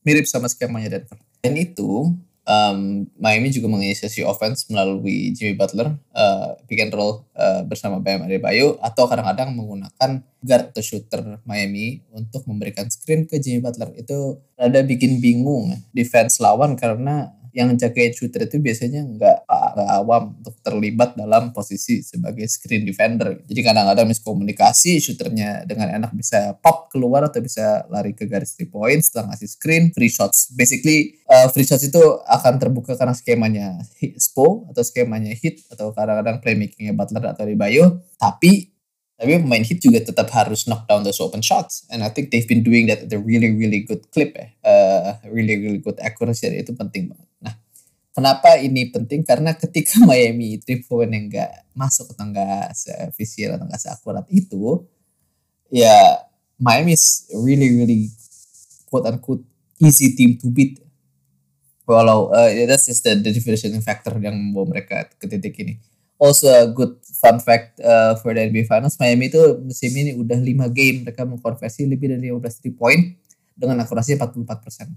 Mirip 0.04 0.24
sama 0.28 0.48
skemanya 0.48 1.00
Denver. 1.00 1.16
Dan 1.40 1.56
itu 1.56 2.12
um, 2.50 3.06
Miami 3.14 3.54
juga 3.54 3.70
menginisiasi 3.70 4.26
offense 4.26 4.66
melalui 4.66 5.30
Jimmy 5.30 5.54
Butler, 5.54 5.94
uh, 6.10 6.58
pick 6.66 6.82
and 6.82 6.90
roll 6.90 7.22
uh, 7.38 7.62
bersama 7.62 8.02
Bam 8.02 8.26
Adebayo 8.26 8.74
atau 8.82 9.06
kadang-kadang 9.06 9.54
menggunakan 9.54 10.10
guard 10.42 10.66
atau 10.74 10.82
shooter 10.82 11.38
Miami 11.46 12.02
untuk 12.10 12.42
memberikan 12.50 12.90
screen 12.90 13.30
ke 13.30 13.38
Jimmy 13.38 13.62
Butler. 13.62 13.94
Itu 13.94 14.42
ada 14.58 14.82
bikin 14.82 15.22
bingung 15.22 15.78
defense 15.94 16.42
lawan 16.42 16.74
karena 16.74 17.30
yang 17.50 17.74
jagain 17.74 18.14
shooter 18.14 18.46
itu 18.46 18.62
biasanya 18.62 19.02
nggak 19.02 19.38
awam 20.00 20.38
untuk 20.38 20.56
terlibat 20.62 21.18
dalam 21.18 21.50
posisi 21.50 22.00
sebagai 22.00 22.46
screen 22.46 22.86
defender. 22.86 23.42
Jadi 23.46 23.60
kadang-kadang 23.60 24.06
miskomunikasi, 24.06 25.02
shooternya 25.02 25.66
dengan 25.66 25.90
enak 26.00 26.14
bisa 26.14 26.54
pop 26.58 26.90
keluar 26.90 27.26
atau 27.26 27.42
bisa 27.42 27.86
lari 27.90 28.14
ke 28.14 28.26
garis 28.26 28.54
three 28.54 28.70
point 28.70 29.02
setelah 29.02 29.34
ngasih 29.34 29.48
screen, 29.50 29.82
free 29.94 30.10
shots. 30.10 30.50
Basically 30.54 31.20
uh, 31.26 31.50
free 31.50 31.66
shots 31.66 31.86
itu 31.86 32.00
akan 32.26 32.58
terbuka 32.58 32.94
karena 32.94 33.14
skemanya 33.14 33.82
Spo 34.18 34.66
atau 34.70 34.82
skemanya 34.82 35.34
hit 35.34 35.66
atau 35.70 35.90
kadang-kadang 35.94 36.38
playmakingnya 36.42 36.94
Butler 36.94 37.34
atau 37.34 37.44
Bayo. 37.50 38.06
Tapi 38.16 38.79
tapi 39.20 39.36
pemain 39.36 39.60
hit 39.60 39.84
juga 39.84 40.00
tetap 40.00 40.32
harus 40.32 40.64
knock 40.64 40.88
down 40.88 41.04
those 41.04 41.20
open 41.20 41.44
shots. 41.44 41.84
And 41.92 42.00
I 42.00 42.08
think 42.08 42.32
they've 42.32 42.48
been 42.48 42.64
doing 42.64 42.88
that 42.88 43.04
at 43.04 43.12
a 43.12 43.20
really, 43.20 43.52
really 43.52 43.84
good 43.84 44.08
clip 44.16 44.32
ya. 44.32 44.48
Uh, 44.64 45.20
really, 45.28 45.60
really 45.60 45.76
good 45.76 46.00
accuracy. 46.00 46.48
Itu 46.56 46.72
penting 46.72 47.12
banget. 47.12 47.28
Nah, 47.44 47.52
kenapa 48.16 48.56
ini 48.56 48.88
penting? 48.88 49.20
Karena 49.20 49.52
ketika 49.52 50.00
Miami 50.08 50.56
three 50.64 50.80
point 50.80 51.12
yang 51.12 51.28
nggak 51.28 51.68
masuk 51.76 52.16
atau 52.16 52.32
nggak 52.32 52.72
seefisien 52.72 53.60
atau 53.60 53.68
nggak 53.68 53.82
seakurat 53.84 54.24
itu, 54.32 54.88
ya 55.68 56.24
Miami 56.56 56.96
is 56.96 57.28
really, 57.44 57.76
really 57.76 58.08
quote 58.88 59.04
unquote 59.04 59.44
easy 59.84 60.16
team 60.16 60.40
to 60.40 60.48
beat. 60.48 60.80
Walau 61.84 62.32
uh, 62.32 62.48
that's 62.64 62.88
just 62.88 63.04
the, 63.04 63.20
the 63.20 63.36
differentiating 63.36 63.84
factor 63.84 64.16
yang 64.16 64.32
membawa 64.32 64.80
mereka 64.80 65.12
ke 65.20 65.28
titik 65.28 65.60
ini 65.60 65.89
also 66.20 66.46
a 66.52 66.68
good 66.68 67.00
fun 67.16 67.40
fact 67.40 67.80
uh, 67.80 68.14
for 68.20 68.36
the 68.36 68.44
NBA 68.44 68.68
Finals, 68.68 69.00
Miami 69.00 69.32
itu 69.32 69.40
musim 69.64 69.90
ini 69.96 70.12
udah 70.14 70.36
5 70.36 70.68
game 70.76 71.08
mereka 71.08 71.24
mengkonversi 71.24 71.88
lebih 71.88 72.12
dari 72.12 72.28
15 72.28 72.76
3 72.76 72.76
point 72.76 73.16
dengan 73.56 73.80
akurasi 73.80 74.20
44%. 74.20 74.92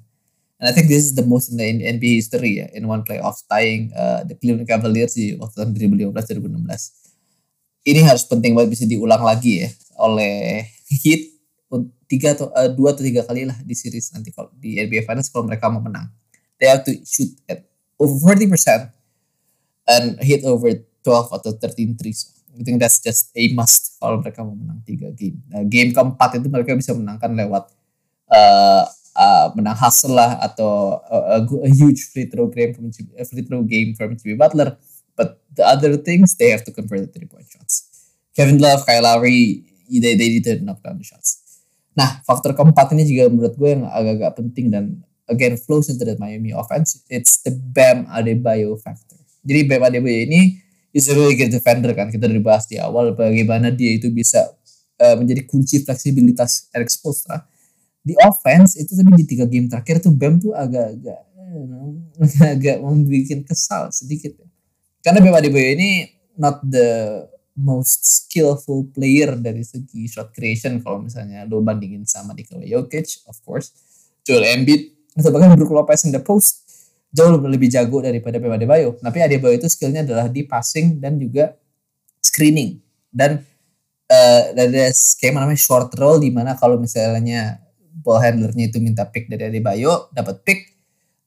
And 0.59 0.69
I 0.69 0.71
think 0.75 0.91
this 0.91 1.07
is 1.07 1.15
the 1.15 1.25
most 1.25 1.49
in 1.51 1.57
the 1.59 1.67
NBA 1.87 2.19
history 2.19 2.59
ya, 2.59 2.67
in 2.75 2.85
one 2.85 3.07
playoff 3.07 3.39
tying 3.47 3.95
uh, 3.95 4.27
the 4.27 4.35
Cleveland 4.35 4.67
Cavaliers 4.67 5.15
di 5.15 5.35
waktu 5.39 5.63
tahun 5.63 5.71
2015-2016. 6.11 7.83
Ini 7.83 7.99
harus 8.07 8.23
penting 8.27 8.55
banget 8.55 8.79
bisa 8.79 8.85
diulang 8.87 9.23
lagi 9.23 9.67
ya 9.67 9.69
oleh 9.99 10.63
Heat 10.87 11.33
tiga 12.13 12.37
atau 12.37 12.53
uh, 12.53 12.69
dua 12.69 12.93
atau 12.93 13.01
tiga 13.01 13.25
kali 13.25 13.49
lah 13.49 13.57
di 13.65 13.73
series 13.73 14.13
nanti 14.13 14.29
kalau 14.29 14.53
di 14.53 14.77
NBA 14.77 15.09
Finals 15.09 15.33
kalau 15.33 15.49
mereka 15.49 15.65
mau 15.73 15.81
menang. 15.81 16.13
They 16.61 16.69
have 16.69 16.85
to 16.85 16.93
shoot 17.01 17.33
at 17.49 17.65
over 17.97 18.13
40% 18.37 18.53
and 19.89 20.21
hit 20.21 20.45
over 20.45 20.69
12 21.03 21.37
atau 21.37 21.51
13 21.55 21.99
threes. 21.99 22.31
I 22.53 22.61
think 22.61 22.77
that's 22.79 23.01
just 23.01 23.33
a 23.33 23.49
must 23.51 23.97
kalau 23.97 24.21
mereka 24.21 24.45
mau 24.45 24.53
menang 24.53 24.79
tiga 24.85 25.09
game. 25.11 25.41
Nah, 25.49 25.65
game 25.65 25.89
keempat 25.89 26.37
itu 26.37 26.47
mereka 26.47 26.77
bisa 26.77 26.93
menangkan 26.93 27.33
lewat 27.33 27.73
uh, 28.29 28.83
uh, 29.17 29.47
menang 29.57 29.77
hustle 29.77 30.13
lah 30.13 30.37
atau 30.41 31.01
a, 31.09 31.17
a, 31.17 31.37
a 31.41 31.69
huge 31.73 32.13
free 32.13 32.29
throw 32.29 32.45
game 32.49 32.77
from 32.77 32.93
a 32.93 33.25
free 33.25 33.41
throw 33.41 33.65
game 33.65 33.97
from 33.97 34.13
Jimmy 34.17 34.37
Butler. 34.37 34.77
But 35.17 35.41
the 35.53 35.65
other 35.65 35.97
things 35.97 36.37
they 36.37 36.53
have 36.53 36.65
to 36.65 36.73
convert 36.73 37.09
the 37.09 37.11
three 37.13 37.29
point 37.29 37.49
shots. 37.49 37.89
Kevin 38.33 38.57
Love, 38.57 38.85
Kyle 38.85 39.05
Lowry, 39.05 39.61
they, 39.89 40.17
they 40.17 40.29
need 40.37 40.45
to 40.45 40.57
knock 40.61 40.81
down 40.81 40.97
the 40.97 41.05
shots. 41.05 41.61
Nah, 41.93 42.25
faktor 42.25 42.57
keempat 42.57 42.89
ini 42.97 43.05
juga 43.05 43.29
menurut 43.29 43.53
gue 43.53 43.69
yang 43.69 43.85
agak-agak 43.85 44.41
penting 44.41 44.73
dan 44.73 45.05
again 45.29 45.53
flows 45.53 45.93
into 45.93 46.01
the 46.01 46.17
Miami 46.17 46.49
offense. 46.49 47.05
It's 47.13 47.45
the 47.45 47.53
Bam 47.53 48.09
Adebayo 48.09 48.73
factor. 48.81 49.21
Jadi 49.45 49.69
Bam 49.69 49.85
Adebayo 49.85 50.25
ini 50.25 50.62
is 50.93 51.09
a 51.09 51.13
really 51.17 51.33
good 51.33 51.49
defender 51.49 51.91
kan 51.97 52.13
kita 52.13 52.29
udah 52.29 52.37
dibahas 52.37 52.65
di 52.69 52.77
awal 52.77 53.17
bagaimana 53.17 53.73
dia 53.73 53.97
itu 53.97 54.13
bisa 54.13 54.45
uh, 55.01 55.15
menjadi 55.17 55.43
kunci 55.49 55.81
fleksibilitas 55.81 56.69
Eric 56.71 56.93
Spoelstra 56.93 57.43
di 58.05 58.13
offense 58.21 58.77
itu 58.77 58.93
tapi 58.93 59.11
di 59.17 59.25
tiga 59.25 59.49
game 59.49 59.65
terakhir 59.67 59.99
tuh 59.99 60.13
Bam 60.13 60.37
tuh 60.37 60.53
agak-agak 60.53 61.21
agak 62.55 62.77
membuat 62.79 63.41
kesal 63.49 63.89
sedikit 63.89 64.37
ya. 64.37 64.47
karena 65.01 65.19
Bam 65.19 65.33
Adebayo 65.33 65.73
ini 65.73 66.07
not 66.37 66.61
the 66.61 67.21
most 67.53 68.01
skillful 68.01 68.89
player 68.89 69.37
dari 69.37 69.61
segi 69.61 70.09
shot 70.09 70.33
creation 70.33 70.81
kalau 70.81 71.05
misalnya 71.05 71.45
lo 71.45 71.61
bandingin 71.61 72.05
sama 72.05 72.33
Nikola 72.33 72.65
Jokic 72.65 73.25
of 73.29 73.37
course. 73.45 73.73
Joel 74.25 74.47
Embiid 74.55 74.89
atau 75.13 75.29
bahkan 75.29 75.53
Brook 75.53 75.69
Lopez 75.69 76.09
in 76.09 76.15
the 76.15 76.23
post 76.23 76.62
jauh 77.13 77.37
lebih 77.45 77.69
jago 77.69 78.01
daripada 78.01 78.41
Bam 78.41 78.57
Adebayo. 78.57 78.97
Tapi 78.97 79.17
Adebayo 79.21 79.53
itu 79.53 79.69
skillnya 79.69 80.01
adalah 80.01 80.25
di 80.27 80.41
passing 80.43 80.97
dan 80.97 81.21
juga 81.21 81.53
screening. 82.19 82.81
Dan 83.13 83.37
uh, 84.09 84.41
ada 84.57 84.89
skema 84.91 85.45
namanya 85.45 85.61
short 85.61 85.93
roll 86.01 86.17
di 86.17 86.33
mana 86.33 86.57
kalau 86.57 86.81
misalnya 86.81 87.61
ball 87.93 88.17
handlernya 88.17 88.73
itu 88.73 88.81
minta 88.81 89.05
pick 89.05 89.29
dari 89.29 89.53
Adebayo, 89.53 90.09
dapat 90.09 90.41
pick, 90.41 90.73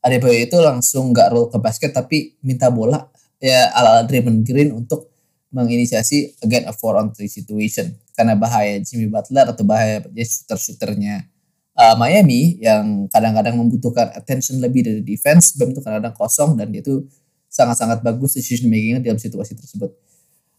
Adebayo 0.03 0.35
itu 0.35 0.59
langsung 0.59 1.15
nggak 1.15 1.29
roll 1.31 1.47
ke 1.47 1.59
basket 1.63 1.95
tapi 1.95 2.35
minta 2.43 2.67
bola 2.71 3.07
ya 3.39 3.71
ala 3.75 4.03
Draymond 4.03 4.43
Green 4.47 4.71
untuk 4.75 5.11
menginisiasi 5.55 6.43
again 6.43 6.67
a 6.67 6.75
four 6.75 6.99
on 6.99 7.15
three 7.15 7.31
situation 7.31 7.95
karena 8.15 8.35
bahaya 8.35 8.79
Jimmy 8.83 9.07
Butler 9.07 9.47
atau 9.51 9.63
bahaya 9.63 10.03
shooter-shooternya 10.07 11.27
uh, 11.77 11.95
Miami 12.01 12.57
yang 12.59 13.07
kadang-kadang 13.13 13.61
membutuhkan 13.61 14.11
attention 14.17 14.59
lebih 14.59 14.83
dari 14.83 15.03
defense, 15.05 15.55
Bam 15.55 15.71
itu 15.71 15.85
kadang-kadang 15.85 16.17
kosong 16.17 16.57
dan 16.57 16.73
dia 16.73 16.81
itu 16.81 17.05
sangat-sangat 17.53 18.03
bagus 18.03 18.35
decision 18.35 18.73
making 18.73 19.05
dalam 19.05 19.21
situasi 19.21 19.55
tersebut. 19.55 19.93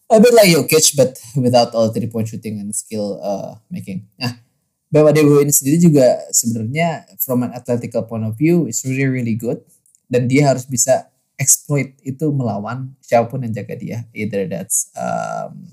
A 0.08 0.24
bit 0.24 0.32
like 0.32 0.48
Jokic 0.48 0.96
but 0.96 1.20
without 1.36 1.76
all 1.76 1.92
three 1.92 2.08
point 2.08 2.32
shooting 2.32 2.64
and 2.64 2.72
skill 2.72 3.20
uh, 3.20 3.60
making. 3.68 4.08
Nah, 4.16 4.40
Bam 4.88 5.04
Adebayo 5.04 5.44
ini 5.44 5.52
sendiri 5.52 5.84
juga 5.84 6.24
sebenarnya 6.32 7.04
from 7.20 7.44
an 7.44 7.52
athletic 7.52 7.92
point 8.08 8.24
of 8.24 8.40
view 8.40 8.72
is 8.72 8.88
really 8.88 9.12
really 9.12 9.36
good 9.36 9.60
dan 10.08 10.32
dia 10.32 10.48
harus 10.48 10.64
bisa 10.64 11.12
exploit 11.36 11.92
itu 12.08 12.32
melawan 12.32 12.96
siapa 13.04 13.28
pun 13.28 13.44
yang 13.44 13.52
jaga 13.52 13.76
dia. 13.76 13.98
Either 14.16 14.48
that's 14.48 14.88
um, 14.96 15.68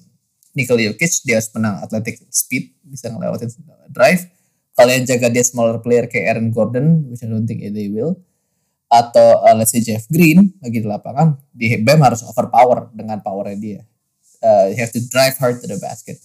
Nikola 0.50 0.82
Jokic 0.82 1.22
dia 1.22 1.38
harus 1.38 1.50
menang 1.54 1.78
athletic 1.78 2.18
speed 2.34 2.74
bisa 2.82 3.14
ngelewatin 3.14 3.54
drive 3.94 4.33
kalau 4.74 4.90
yang 4.90 5.06
jaga 5.06 5.30
dia 5.30 5.46
smaller 5.46 5.78
player 5.78 6.10
kayak 6.10 6.34
Aaron 6.34 6.50
Gordon, 6.50 7.06
which 7.06 7.22
I 7.22 7.30
don't 7.30 7.46
think 7.46 7.62
they 7.62 7.86
will, 7.86 8.18
atau 8.90 9.46
uh, 9.46 9.54
let's 9.54 9.70
say 9.70 9.82
Jeff 9.82 10.06
Green 10.10 10.54
lagi 10.58 10.82
di 10.82 10.86
lapangan, 10.86 11.38
di 11.54 11.78
Bam 11.78 12.02
harus 12.02 12.26
overpower 12.26 12.90
dengan 12.90 13.22
powernya 13.22 13.58
dia. 13.58 13.80
Uh, 14.42 14.74
you 14.74 14.78
have 14.78 14.92
to 14.92 15.00
drive 15.08 15.38
hard 15.38 15.62
to 15.62 15.66
the 15.70 15.78
basket. 15.78 16.18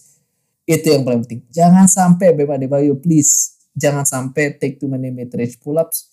Itu 0.66 0.92
yang 0.92 1.06
paling 1.06 1.24
penting. 1.26 1.46
Jangan 1.50 1.86
sampai 1.86 2.34
Bam 2.34 2.50
Adebayo, 2.54 2.98
please. 2.98 3.58
Jangan 3.74 4.02
sampai 4.02 4.58
take 4.58 4.82
too 4.82 4.90
many 4.90 5.14
mid-range 5.14 5.58
pull-ups. 5.62 6.10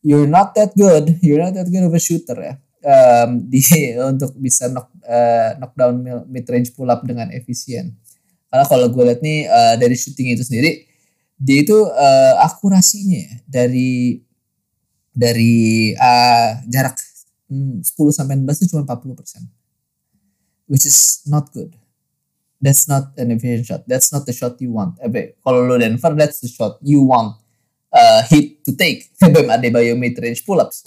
You're 0.00 0.30
not 0.30 0.56
that 0.56 0.72
good. 0.78 1.20
You're 1.20 1.42
not 1.42 1.52
that 1.58 1.68
good 1.68 1.84
of 1.84 1.92
a 1.92 2.00
shooter 2.00 2.38
ya. 2.38 2.54
Um, 2.80 3.44
di 3.52 3.60
untuk 4.00 4.32
bisa 4.40 4.72
knock 4.72 4.88
uh, 5.04 5.52
knock 5.60 5.76
down 5.76 6.00
mid 6.32 6.48
range 6.48 6.72
pull 6.72 6.88
up 6.88 7.04
dengan 7.04 7.28
efisien. 7.28 7.92
Karena 8.48 8.64
kalau 8.66 8.88
gue 8.88 9.04
lihat 9.04 9.20
nih 9.20 9.46
uh, 9.46 9.74
dari 9.76 9.94
shooting 9.94 10.32
itu 10.32 10.42
sendiri, 10.42 10.89
dia 11.40 11.64
itu 11.64 11.78
uh, 11.88 12.34
akurasinya 12.44 13.16
ya, 13.16 13.32
dari 13.48 14.20
dari 15.16 15.96
uh, 15.96 16.60
jarak 16.68 17.00
10 17.48 17.82
sampai 18.12 18.36
16 18.36 18.60
itu 18.60 18.76
cuma 18.76 18.84
40 18.84 19.16
persen, 19.16 19.42
which 20.68 20.84
is 20.84 21.24
not 21.24 21.48
good. 21.50 21.72
That's 22.60 22.84
not 22.84 23.16
an 23.16 23.32
efficient 23.32 23.64
shot. 23.64 23.82
That's 23.88 24.12
not 24.12 24.28
the 24.28 24.36
shot 24.36 24.60
you 24.60 24.76
want. 24.76 25.00
Eh, 25.00 25.32
kalau 25.40 25.64
lo 25.64 25.80
Denver, 25.80 26.12
that's 26.12 26.44
the 26.44 26.50
shot 26.52 26.76
you 26.84 27.00
want 27.08 27.40
uh, 27.88 28.20
Heat 28.28 28.60
to 28.68 28.76
take. 28.76 29.08
Bam 29.20 29.48
Adebayo 29.48 29.96
mid 29.96 30.20
range 30.20 30.44
pull-ups, 30.44 30.84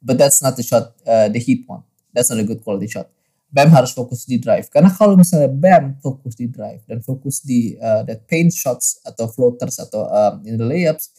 but 0.00 0.16
that's 0.16 0.40
not 0.40 0.56
the 0.56 0.64
shot 0.64 0.96
uh, 1.04 1.28
the 1.28 1.38
Heat 1.38 1.68
want. 1.68 1.84
That's 2.16 2.32
not 2.32 2.40
a 2.40 2.48
good 2.48 2.64
quality 2.64 2.88
shot. 2.88 3.12
Bam 3.52 3.68
harus 3.68 3.92
fokus 3.92 4.24
di 4.24 4.40
drive. 4.40 4.72
Karena 4.72 4.88
kalau 4.88 5.12
misalnya 5.12 5.52
Bam 5.52 6.00
fokus 6.00 6.32
di 6.32 6.48
drive 6.48 6.80
dan 6.88 7.04
fokus 7.04 7.44
di 7.44 7.76
uh, 7.76 8.00
that 8.08 8.24
paint 8.24 8.48
shots 8.48 8.96
atau 9.04 9.28
floaters 9.28 9.76
atau 9.76 10.08
um, 10.08 10.40
in 10.48 10.56
the 10.56 10.64
layups 10.64 11.12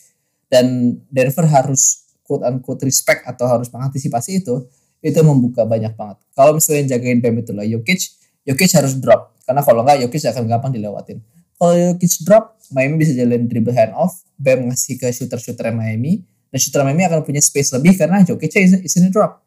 dan 0.50 0.98
Denver 1.14 1.46
harus 1.46 2.10
quote 2.26 2.42
unquote 2.42 2.82
respect 2.90 3.22
atau 3.30 3.46
harus 3.46 3.70
mengantisipasi 3.70 4.42
itu, 4.42 4.66
itu 5.06 5.20
membuka 5.22 5.62
banyak 5.62 5.94
banget. 5.94 6.18
Kalau 6.34 6.58
misalnya 6.58 6.98
jagain 6.98 7.22
Bam 7.22 7.38
itu 7.38 7.54
lah 7.54 7.70
Jokic, 7.70 8.02
Jokic 8.50 8.72
harus 8.74 8.98
drop. 8.98 9.38
Karena 9.46 9.62
kalau 9.62 9.86
enggak 9.86 10.02
Jokic 10.02 10.24
akan 10.34 10.44
gampang 10.50 10.72
dilewatin. 10.74 11.22
Kalau 11.60 11.74
Jokic 11.78 12.26
drop, 12.26 12.58
Miami 12.74 12.98
bisa 12.98 13.14
jalan 13.14 13.46
dribble 13.46 13.76
hand 13.78 13.94
off, 13.94 14.26
Bam 14.42 14.74
ngasih 14.74 14.98
ke 14.98 15.14
shooter-shooter 15.14 15.70
Miami, 15.70 16.26
dan 16.50 16.58
shooter 16.58 16.82
Miami 16.82 17.06
akan 17.06 17.22
punya 17.22 17.44
space 17.44 17.76
lebih 17.78 17.94
karena 17.94 18.26
Jokic 18.26 18.58
is, 18.58 18.98
drop. 19.14 19.43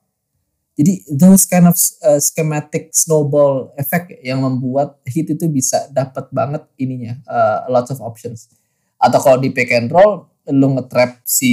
Jadi 0.77 1.09
those 1.09 1.49
kind 1.49 1.65
of 1.65 1.77
uh, 2.05 2.21
schematic 2.21 2.93
snowball 2.93 3.73
effect 3.81 4.13
yang 4.21 4.45
membuat 4.45 5.01
hit 5.09 5.33
itu 5.33 5.49
bisa 5.49 5.89
dapat 5.89 6.29
banget 6.29 6.69
ininya 6.77 7.17
uh, 7.25 7.65
lots 7.73 7.89
of 7.89 8.05
options. 8.05 8.53
Atau 9.01 9.17
kalau 9.25 9.41
di 9.41 9.49
pick 9.57 9.73
and 9.73 9.89
roll 9.89 10.29
lu 10.53 10.77
ngetrap 10.77 11.25
si 11.25 11.53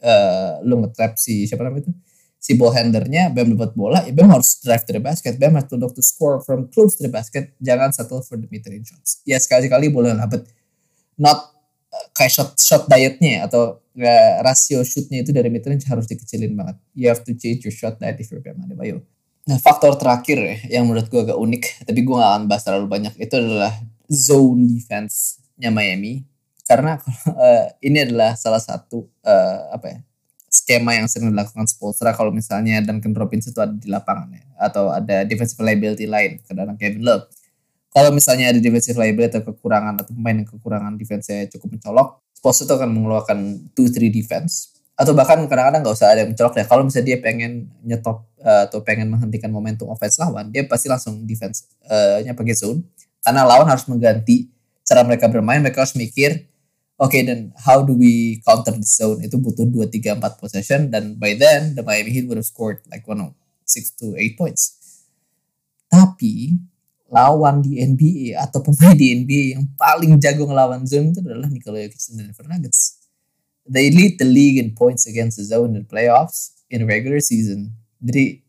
uh, 0.00 0.62
lu 0.62 0.86
ngetrap 0.86 1.18
si 1.18 1.50
siapa 1.50 1.66
namanya 1.66 1.90
itu? 1.90 1.92
Si 2.38 2.54
ball 2.54 2.76
handlernya 2.76 3.32
Bam 3.34 3.58
dapat 3.58 3.74
bola 3.74 4.06
ya 4.06 4.14
Bam 4.14 4.30
harus 4.30 4.62
drive 4.62 4.86
to 4.86 4.94
the 4.94 5.02
basket. 5.02 5.34
Bam 5.34 5.58
harus 5.58 5.68
look 5.74 5.90
to 5.98 6.04
score 6.04 6.38
from 6.38 6.70
close 6.70 6.94
to 6.94 7.02
the 7.02 7.10
basket. 7.10 7.58
Jangan 7.58 7.90
settle 7.90 8.22
for 8.22 8.38
the 8.38 8.46
mid 8.54 8.62
range 8.70 8.94
shots. 8.94 9.18
Ya 9.26 9.34
sekali-kali 9.42 9.90
boleh 9.90 10.14
lah 10.14 10.30
but 10.30 10.46
not 11.18 11.50
uh, 11.90 12.06
kayak 12.14 12.30
shot 12.30 12.54
shot 12.54 12.86
dietnya 12.86 13.50
atau 13.50 13.82
uh, 13.98 14.32
rasio 14.42 14.82
shootnya 14.82 15.22
itu 15.22 15.30
dari 15.30 15.48
mid 15.50 15.62
range 15.62 15.86
harus 15.86 16.06
dikecilin 16.10 16.54
banget. 16.54 16.76
You 16.94 17.10
have 17.10 17.22
to 17.22 17.32
change 17.34 17.62
your 17.62 17.74
shot 17.74 18.02
that 18.02 18.18
if 18.18 18.30
you're 18.30 18.42
Bam 18.42 18.62
Adebayo. 18.66 19.02
Nah 19.44 19.60
faktor 19.60 19.94
terakhir 20.00 20.40
ya, 20.40 20.80
yang 20.80 20.88
menurut 20.88 21.06
gue 21.12 21.20
agak 21.20 21.36
unik, 21.36 21.84
tapi 21.84 22.00
gue 22.00 22.14
gak 22.16 22.30
akan 22.32 22.44
bahas 22.48 22.64
terlalu 22.64 22.88
banyak, 22.88 23.14
itu 23.20 23.34
adalah 23.36 23.72
zone 24.08 24.72
defense-nya 24.72 25.68
Miami. 25.68 26.24
Karena 26.64 26.96
uh, 27.28 27.66
ini 27.86 28.08
adalah 28.08 28.34
salah 28.40 28.60
satu 28.60 29.04
uh, 29.20 29.58
apa 29.76 29.86
ya 29.92 29.98
skema 30.54 30.94
yang 30.94 31.10
sering 31.10 31.34
dilakukan 31.34 31.66
Spolstra 31.66 32.14
kalau 32.14 32.30
misalnya 32.30 32.78
Duncan 32.78 33.10
Robinson 33.10 33.50
itu 33.50 33.60
ada 33.60 33.74
di 33.74 33.90
lapangan 33.90 34.30
ya, 34.32 34.44
atau 34.70 34.88
ada 34.94 35.26
defensive 35.26 35.58
liability 35.60 36.06
lain 36.06 36.40
karena 36.46 36.72
Kevin 36.78 37.02
Love. 37.02 37.26
Kalau 37.90 38.10
misalnya 38.10 38.50
ada 38.50 38.58
defensive 38.58 38.98
liability 38.98 39.38
atau 39.38 39.54
kekurangan 39.54 40.02
atau 40.02 40.14
pemain 40.14 40.34
yang 40.34 40.48
kekurangan 40.48 40.94
defense-nya 40.98 41.46
cukup 41.52 41.78
mencolok, 41.78 42.08
Itu 42.44 42.72
akan 42.76 42.90
mengeluarkan 42.92 43.38
2-3 43.72 44.12
defense 44.12 44.74
atau 44.94 45.10
bahkan 45.10 45.42
kadang-kadang 45.50 45.82
nggak 45.82 45.96
usah 45.96 46.12
ada 46.12 46.22
yang 46.22 46.30
mencolok 46.36 46.54
ya. 46.60 46.64
Kalau 46.68 46.82
misalnya 46.86 47.06
dia 47.14 47.18
pengen 47.18 47.72
nyetop 47.82 48.28
uh, 48.44 48.68
atau 48.68 48.84
pengen 48.84 49.10
menghentikan 49.10 49.50
momentum 49.50 49.90
offense 49.90 50.20
lawan, 50.20 50.52
dia 50.52 50.62
pasti 50.68 50.86
langsung 50.86 51.26
defense-nya 51.26 52.30
uh, 52.30 52.36
pakai 52.36 52.54
zone 52.54 52.84
karena 53.24 53.42
lawan 53.42 53.66
harus 53.66 53.88
mengganti 53.90 54.52
cara 54.86 55.02
mereka 55.02 55.26
bermain. 55.26 55.64
Mereka 55.64 55.82
harus 55.82 55.96
mikir 55.96 56.46
Oke, 56.94 57.18
okay, 57.18 57.22
then 57.26 57.50
how 57.58 57.82
do 57.82 57.98
we 57.98 58.38
counter 58.46 58.70
the 58.70 58.86
zone? 58.86 59.18
Itu 59.18 59.42
butuh 59.42 59.66
2, 59.66 59.90
3, 59.90 60.14
4 60.14 60.38
possession. 60.38 60.80
Dan 60.94 61.18
by 61.18 61.34
then, 61.34 61.74
the 61.74 61.82
Miami 61.82 62.14
Heat 62.14 62.30
would 62.30 62.38
have 62.38 62.46
scored 62.46 62.86
like, 62.86 63.02
one 63.10 63.18
know, 63.18 63.34
6 63.66 63.98
to 63.98 64.14
8 64.14 64.38
points. 64.38 64.78
Tapi, 65.90 66.54
lawan 67.14 67.62
di 67.62 67.78
NBA 67.78 68.34
atau 68.42 68.58
pemain 68.58 68.98
di 68.98 69.14
NBA 69.14 69.44
yang 69.54 69.64
paling 69.78 70.18
jago 70.18 70.50
ngelawan 70.50 70.82
zone 70.82 71.14
itu 71.14 71.22
adalah 71.22 71.46
Nikola 71.46 71.86
Jokic 71.86 72.02
dan 72.10 72.26
Denver 72.26 72.46
Nuggets. 72.50 72.98
They 73.70 73.94
lead 73.94 74.18
the 74.18 74.26
league 74.26 74.58
in 74.58 74.74
points 74.74 75.06
against 75.06 75.38
the 75.38 75.46
zone 75.46 75.78
in 75.78 75.86
playoffs 75.86 76.58
in 76.66 76.82
regular 76.90 77.22
season. 77.22 77.70
Jadi, 78.02 78.42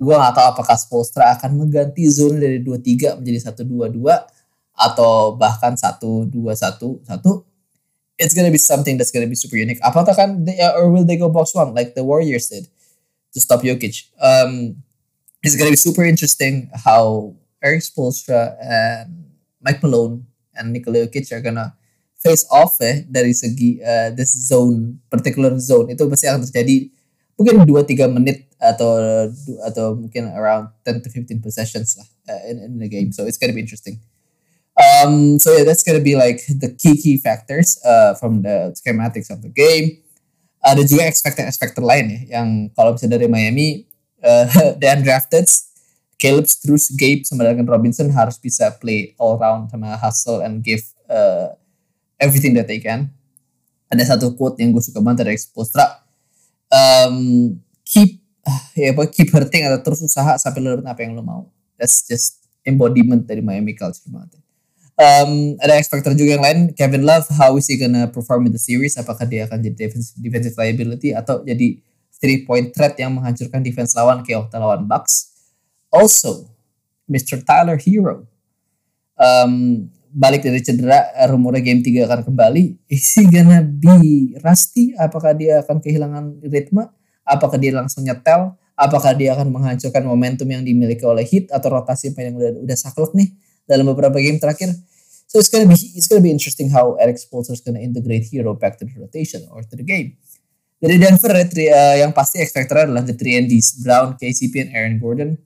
gue 0.00 0.14
gak 0.16 0.32
tahu 0.32 0.46
apakah 0.56 0.76
Spolstra 0.80 1.36
akan 1.36 1.60
mengganti 1.60 2.08
zone 2.08 2.40
dari 2.40 2.64
2-3 2.64 3.20
menjadi 3.20 3.52
1-2-2 3.52 4.00
atau 4.74 5.36
bahkan 5.36 5.76
1-2-1-1 5.76 7.04
it's 8.18 8.34
gonna 8.34 8.50
be 8.50 8.58
something 8.58 8.96
that's 8.96 9.12
gonna 9.12 9.28
be 9.28 9.36
super 9.36 9.56
unique. 9.56 9.80
Apakah 9.84 10.16
kan 10.16 10.44
they, 10.44 10.56
uh, 10.60 10.72
or 10.76 10.90
will 10.90 11.04
they 11.04 11.16
go 11.16 11.28
box 11.28 11.54
one 11.54 11.74
like 11.76 11.94
the 11.94 12.04
Warriors 12.04 12.48
did 12.48 12.66
to 13.32 13.40
stop 13.40 13.60
Jokic? 13.60 14.08
Um, 14.20 14.82
it's 15.42 15.56
gonna 15.56 15.70
be 15.70 15.76
super 15.76 16.04
interesting 16.04 16.70
how 16.72 17.36
Eric 17.66 17.82
Spoelstra 17.82 18.54
and 18.62 19.26
Mike 19.58 19.82
Malone 19.82 20.22
and 20.54 20.70
Nikola 20.70 21.10
Jokic 21.10 21.34
are 21.34 21.42
gonna 21.42 21.74
face 22.14 22.46
off 22.48 22.78
eh 22.78 23.02
dari 23.10 23.34
segi 23.34 23.82
uh, 23.82 24.14
this 24.14 24.30
zone 24.46 25.02
particular 25.10 25.58
zone. 25.58 25.90
Itu 25.90 26.06
pasti 26.06 26.30
akan 26.30 26.46
terjadi 26.46 26.86
mungkin 27.36 27.66
2-3 27.66 28.16
menit 28.16 28.46
atau 28.56 28.96
atau 29.66 29.86
mungkin 29.98 30.32
around 30.32 30.72
10 30.86 31.04
to 31.04 31.10
15 31.12 31.44
possessions 31.44 31.98
lah 32.00 32.08
uh, 32.30 32.42
in, 32.48 32.56
in 32.62 32.72
the 32.78 32.88
game. 32.88 33.10
So 33.10 33.26
it's 33.26 33.36
gonna 33.36 33.52
be 33.52 33.60
interesting. 33.60 33.98
Um, 34.76 35.40
so 35.40 35.52
yeah, 35.56 35.64
that's 35.64 35.82
gonna 35.82 36.04
be 36.04 36.16
like 36.16 36.44
the 36.48 36.72
key 36.72 36.96
key 36.96 37.16
factors 37.18 37.80
uh, 37.84 38.14
from 38.16 38.46
the 38.46 38.72
schematics 38.76 39.28
of 39.28 39.42
the 39.42 39.52
game. 39.52 40.00
Ada 40.60 40.82
juga 40.82 41.06
expected 41.06 41.46
expected 41.46 41.84
lain 41.84 42.10
ya, 42.10 42.20
yang 42.40 42.72
kalau 42.74 42.96
misalnya 42.96 43.22
dari 43.22 43.28
Miami, 43.30 43.86
uh, 44.24 44.48
the 44.80 44.88
undrafted, 44.88 45.46
Caleb 46.16 46.48
Strus, 46.48 46.88
Gabe, 46.96 47.28
sama 47.28 47.44
dengan 47.44 47.68
Robinson 47.68 48.08
harus 48.08 48.40
bisa 48.40 48.72
play 48.80 49.12
all 49.20 49.36
round 49.36 49.68
sama 49.68 50.00
hustle 50.00 50.40
and 50.40 50.64
give 50.64 50.80
uh, 51.12 51.52
everything 52.16 52.56
that 52.56 52.64
they 52.64 52.80
can. 52.80 53.12
Ada 53.92 54.16
satu 54.16 54.32
quote 54.32 54.58
yang 54.58 54.72
gue 54.72 54.82
suka 54.82 54.98
banget 55.04 55.28
dari 55.28 55.36
Expostra. 55.36 56.02
Um, 56.72 57.54
keep 57.84 58.18
ya 58.74 58.94
apa 58.94 59.06
keep 59.10 59.30
hurting 59.30 59.66
atau 59.66 59.78
terus 59.82 60.02
usaha 60.02 60.34
sampai 60.40 60.60
lo 60.64 60.80
apa 60.82 61.00
yang 61.04 61.14
lo 61.14 61.22
mau. 61.22 61.46
That's 61.76 62.08
just 62.08 62.48
embodiment 62.64 63.28
dari 63.28 63.44
Miami 63.44 63.76
culture 63.76 64.08
banget. 64.08 64.40
Um, 64.96 65.60
ada 65.60 65.76
expecter 65.76 66.16
juga 66.16 66.40
yang 66.40 66.44
lain 66.44 66.58
Kevin 66.72 67.04
Love 67.04 67.28
how 67.36 67.52
is 67.60 67.68
he 67.68 67.76
gonna 67.76 68.08
perform 68.08 68.48
in 68.48 68.52
the 68.56 68.62
series 68.62 68.96
apakah 68.96 69.28
dia 69.28 69.44
akan 69.44 69.60
jadi 69.60 69.76
defensive, 69.76 70.16
defensive 70.16 70.56
liability 70.56 71.12
atau 71.12 71.44
jadi 71.44 71.76
three 72.16 72.48
point 72.48 72.72
threat 72.72 72.96
yang 72.96 73.12
menghancurkan 73.12 73.60
defense 73.60 73.92
lawan 73.92 74.24
kayak 74.24 74.48
lawan 74.56 74.88
Bucks 74.88 75.35
also 75.92 76.50
Mr. 77.06 77.42
Tyler 77.42 77.78
Hero 77.78 78.26
um, 79.18 79.86
balik 80.16 80.42
dari 80.42 80.64
cedera 80.64 81.06
rumornya 81.28 81.60
game 81.60 81.84
3 81.84 82.08
akan 82.08 82.20
kembali 82.26 82.78
is 82.94 83.06
he 83.14 83.28
gonna 83.28 83.60
be 83.62 84.32
rusty 84.40 84.96
apakah 84.96 85.36
dia 85.36 85.60
akan 85.60 85.78
kehilangan 85.82 86.40
ritme 86.46 86.88
apakah 87.26 87.58
dia 87.58 87.74
langsung 87.74 88.06
nyetel 88.06 88.54
apakah 88.76 89.16
dia 89.16 89.32
akan 89.32 89.50
menghancurkan 89.50 90.04
momentum 90.04 90.46
yang 90.52 90.62
dimiliki 90.62 91.02
oleh 91.02 91.24
Heat 91.24 91.50
atau 91.50 91.72
rotasi 91.72 92.12
yang 92.12 92.36
udah 92.36 92.60
udah 92.60 92.76
saklek 92.76 93.16
nih 93.16 93.32
dalam 93.64 93.88
beberapa 93.88 94.20
game 94.20 94.38
terakhir. 94.38 94.70
So 95.26 95.42
it's 95.42 95.50
gonna 95.50 95.66
be 95.66 95.74
it's 95.74 96.06
gonna 96.06 96.22
be 96.22 96.30
interesting 96.30 96.70
how 96.70 96.94
Eric 97.02 97.18
Spoelstra 97.18 97.58
is 97.58 97.64
gonna 97.64 97.82
integrate 97.82 98.28
Hero 98.30 98.54
back 98.54 98.78
to 98.78 98.86
the 98.86 98.94
rotation 98.94 99.42
or 99.50 99.64
to 99.66 99.74
the 99.74 99.82
game. 99.82 100.20
Dari 100.76 101.00
Denver 101.00 101.32
uh, 101.32 101.96
yang 101.96 102.12
pasti 102.12 102.38
expected 102.38 102.76
adalah 102.76 103.00
the 103.00 103.16
3 103.16 103.40
and 103.42 103.48
Ds, 103.48 103.80
Brown, 103.80 104.12
KCP, 104.20 104.68
and 104.68 104.70
Aaron 104.76 105.00
Gordon. 105.00 105.40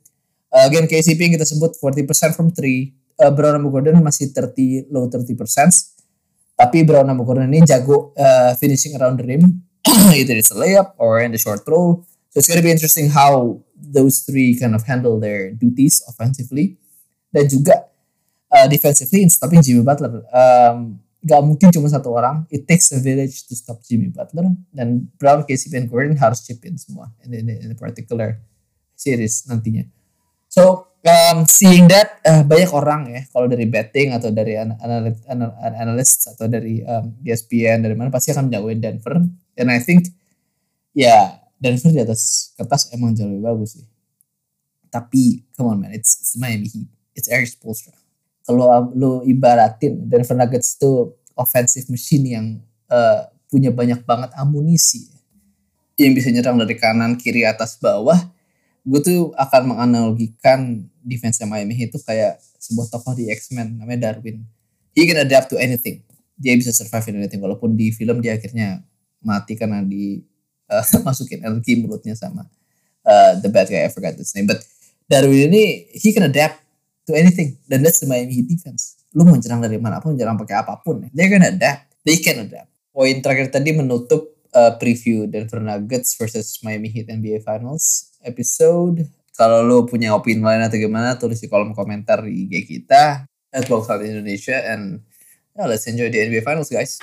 Uh, 0.50 0.66
again, 0.66 0.90
KCP 0.90 1.30
yang 1.30 1.34
kita 1.38 1.46
sebut 1.46 1.78
40% 1.78 2.34
from 2.34 2.50
3. 2.50 2.58
Uh, 3.20 3.30
Brown 3.30 3.54
sama 3.54 3.68
Gordon 3.70 4.02
masih 4.02 4.34
30, 4.34 4.90
low 4.90 5.06
30%. 5.06 5.38
Tapi 6.58 6.78
Brown 6.84 7.06
sama 7.06 7.22
Gordon 7.22 7.48
ini 7.48 7.62
jago 7.64 8.10
uh, 8.18 8.52
finishing 8.58 8.98
around 8.98 9.22
the 9.22 9.24
rim. 9.24 9.62
Either 10.12 10.36
it's 10.36 10.50
a 10.52 10.58
layup 10.58 10.92
or 10.98 11.22
in 11.22 11.32
the 11.32 11.40
short 11.40 11.62
roll. 11.64 12.04
So 12.30 12.42
it's 12.42 12.50
gonna 12.50 12.62
be 12.62 12.70
interesting 12.70 13.08
how 13.08 13.62
those 13.74 14.22
three 14.26 14.58
kind 14.58 14.74
of 14.74 14.84
handle 14.84 15.16
their 15.16 15.54
duties 15.56 16.04
offensively. 16.04 16.76
Dan 17.30 17.46
juga 17.46 17.88
uh, 18.50 18.66
defensively 18.66 19.24
stopping 19.30 19.62
Jimmy 19.62 19.86
Butler. 19.86 20.26
Um, 20.34 21.00
gak 21.22 21.40
mungkin 21.46 21.70
cuma 21.70 21.88
satu 21.88 22.12
orang. 22.12 22.44
It 22.50 22.66
takes 22.66 22.90
a 22.92 23.00
village 23.00 23.46
to 23.48 23.54
stop 23.54 23.80
Jimmy 23.86 24.10
Butler. 24.10 24.50
Dan 24.74 25.08
Brown, 25.16 25.46
KCP, 25.46 25.78
and 25.78 25.86
Gordon 25.88 26.18
harus 26.18 26.44
chip 26.44 26.60
in 26.66 26.76
semua 26.76 27.08
in, 27.24 27.32
in, 27.32 27.46
in 27.48 27.68
a 27.72 27.78
particular 27.78 28.40
series 28.96 29.46
nantinya. 29.48 29.88
So 30.50 30.90
um, 31.06 31.46
seeing 31.46 31.86
that 31.94 32.18
uh, 32.26 32.42
banyak 32.42 32.74
orang 32.74 33.14
ya 33.14 33.22
kalau 33.30 33.46
dari 33.46 33.70
betting 33.70 34.10
atau 34.10 34.34
dari 34.34 34.58
analis, 34.58 35.22
analis 35.62 36.10
atau 36.26 36.50
dari 36.50 36.82
um, 36.82 37.14
ESPN 37.22 37.86
dari 37.86 37.94
mana 37.94 38.10
pasti 38.10 38.34
akan 38.34 38.50
menjauhin 38.50 38.82
Denver. 38.82 39.22
And 39.54 39.68
I 39.70 39.78
think 39.78 40.10
ya 40.90 41.38
Denver 41.54 41.94
di 41.94 42.02
atas 42.02 42.50
kertas 42.58 42.90
emang 42.90 43.14
jauh 43.14 43.30
lebih 43.30 43.46
bagus 43.46 43.78
sih. 43.78 43.86
Tapi 44.90 45.46
come 45.54 45.70
on 45.70 45.78
man, 45.86 45.94
it's, 45.94 46.18
it's 46.18 46.34
Miami 46.34 46.66
Heat. 46.66 46.90
It's 47.14 47.30
Eric 47.30 47.54
Spoelstra 47.54 47.94
kalau 48.50 48.90
lu 48.96 49.12
ibaratin 49.30 50.10
Denver 50.10 50.34
Nuggets 50.34 50.74
itu 50.74 51.14
offensive 51.38 51.86
machine 51.86 52.24
yang 52.26 52.46
uh, 52.90 53.30
punya 53.46 53.70
banyak 53.70 54.02
banget 54.02 54.34
amunisi 54.34 55.06
yang 55.94 56.16
bisa 56.16 56.32
nyerang 56.32 56.56
dari 56.56 56.74
kanan, 56.80 57.20
kiri, 57.20 57.44
atas, 57.44 57.76
bawah. 57.76 58.16
Gue 58.90 59.00
tuh 59.06 59.30
akan 59.38 59.70
menganalogikan 59.70 60.82
defense 61.06 61.38
Miami 61.46 61.78
itu 61.78 61.94
kayak 62.02 62.42
sebuah 62.58 62.90
tokoh 62.90 63.14
di 63.14 63.30
X-Men 63.30 63.78
namanya 63.78 64.10
Darwin. 64.10 64.42
He 64.98 65.06
can 65.06 65.22
adapt 65.22 65.54
to 65.54 65.56
anything. 65.62 66.02
Dia 66.34 66.58
bisa 66.58 66.74
survive 66.74 67.06
in 67.14 67.22
anything. 67.22 67.38
Walaupun 67.38 67.78
di 67.78 67.94
film 67.94 68.18
dia 68.18 68.34
akhirnya 68.34 68.82
mati 69.22 69.54
karena 69.54 69.86
di 69.86 70.18
uh, 70.66 70.82
masukin 71.06 71.46
energi 71.46 71.78
mulutnya 71.78 72.18
sama 72.18 72.50
uh, 73.06 73.38
the 73.38 73.46
bad 73.46 73.70
guy 73.70 73.86
I 73.86 73.90
forgot 73.94 74.18
his 74.18 74.34
name. 74.34 74.50
But 74.50 74.66
Darwin 75.06 75.54
ini 75.54 75.86
he 75.94 76.10
can 76.10 76.26
adapt 76.26 76.58
to 77.06 77.14
anything. 77.14 77.62
Dan 77.70 77.86
that's 77.86 78.02
the 78.02 78.10
Miami 78.10 78.42
Heat 78.42 78.50
defense. 78.50 78.98
Lu 79.14 79.22
mau 79.22 79.38
nyerang 79.38 79.62
dari 79.62 79.78
mana 79.78 80.02
pun, 80.02 80.18
nyerang 80.18 80.34
pakai 80.34 80.66
apa 80.66 80.82
pun. 80.82 81.06
They're 81.14 81.30
gonna 81.30 81.54
adapt. 81.54 81.94
They 82.02 82.18
can 82.18 82.42
adapt. 82.42 82.70
Poin 82.90 83.22
terakhir 83.22 83.54
tadi 83.54 83.70
menutup 83.70 84.34
uh, 84.50 84.74
preview 84.82 85.30
Denver 85.30 85.62
Nuggets 85.62 86.18
versus 86.18 86.58
Miami 86.66 86.90
Heat 86.90 87.06
NBA 87.06 87.46
Finals 87.46 88.09
episode. 88.24 89.06
Kalau 89.36 89.64
lu 89.64 89.88
punya 89.88 90.12
opini 90.12 90.44
lain 90.44 90.60
atau 90.60 90.76
gimana, 90.76 91.16
tulis 91.16 91.40
di 91.40 91.48
kolom 91.48 91.72
komentar 91.72 92.20
di 92.24 92.44
IG 92.44 92.68
kita 92.68 93.24
at 93.50 93.66
Indonesia 94.04 94.60
and 94.68 95.02
yeah, 95.56 95.66
let's 95.66 95.88
enjoy 95.88 96.12
the 96.12 96.20
NBA 96.20 96.44
Finals 96.44 96.70
guys. 96.70 97.00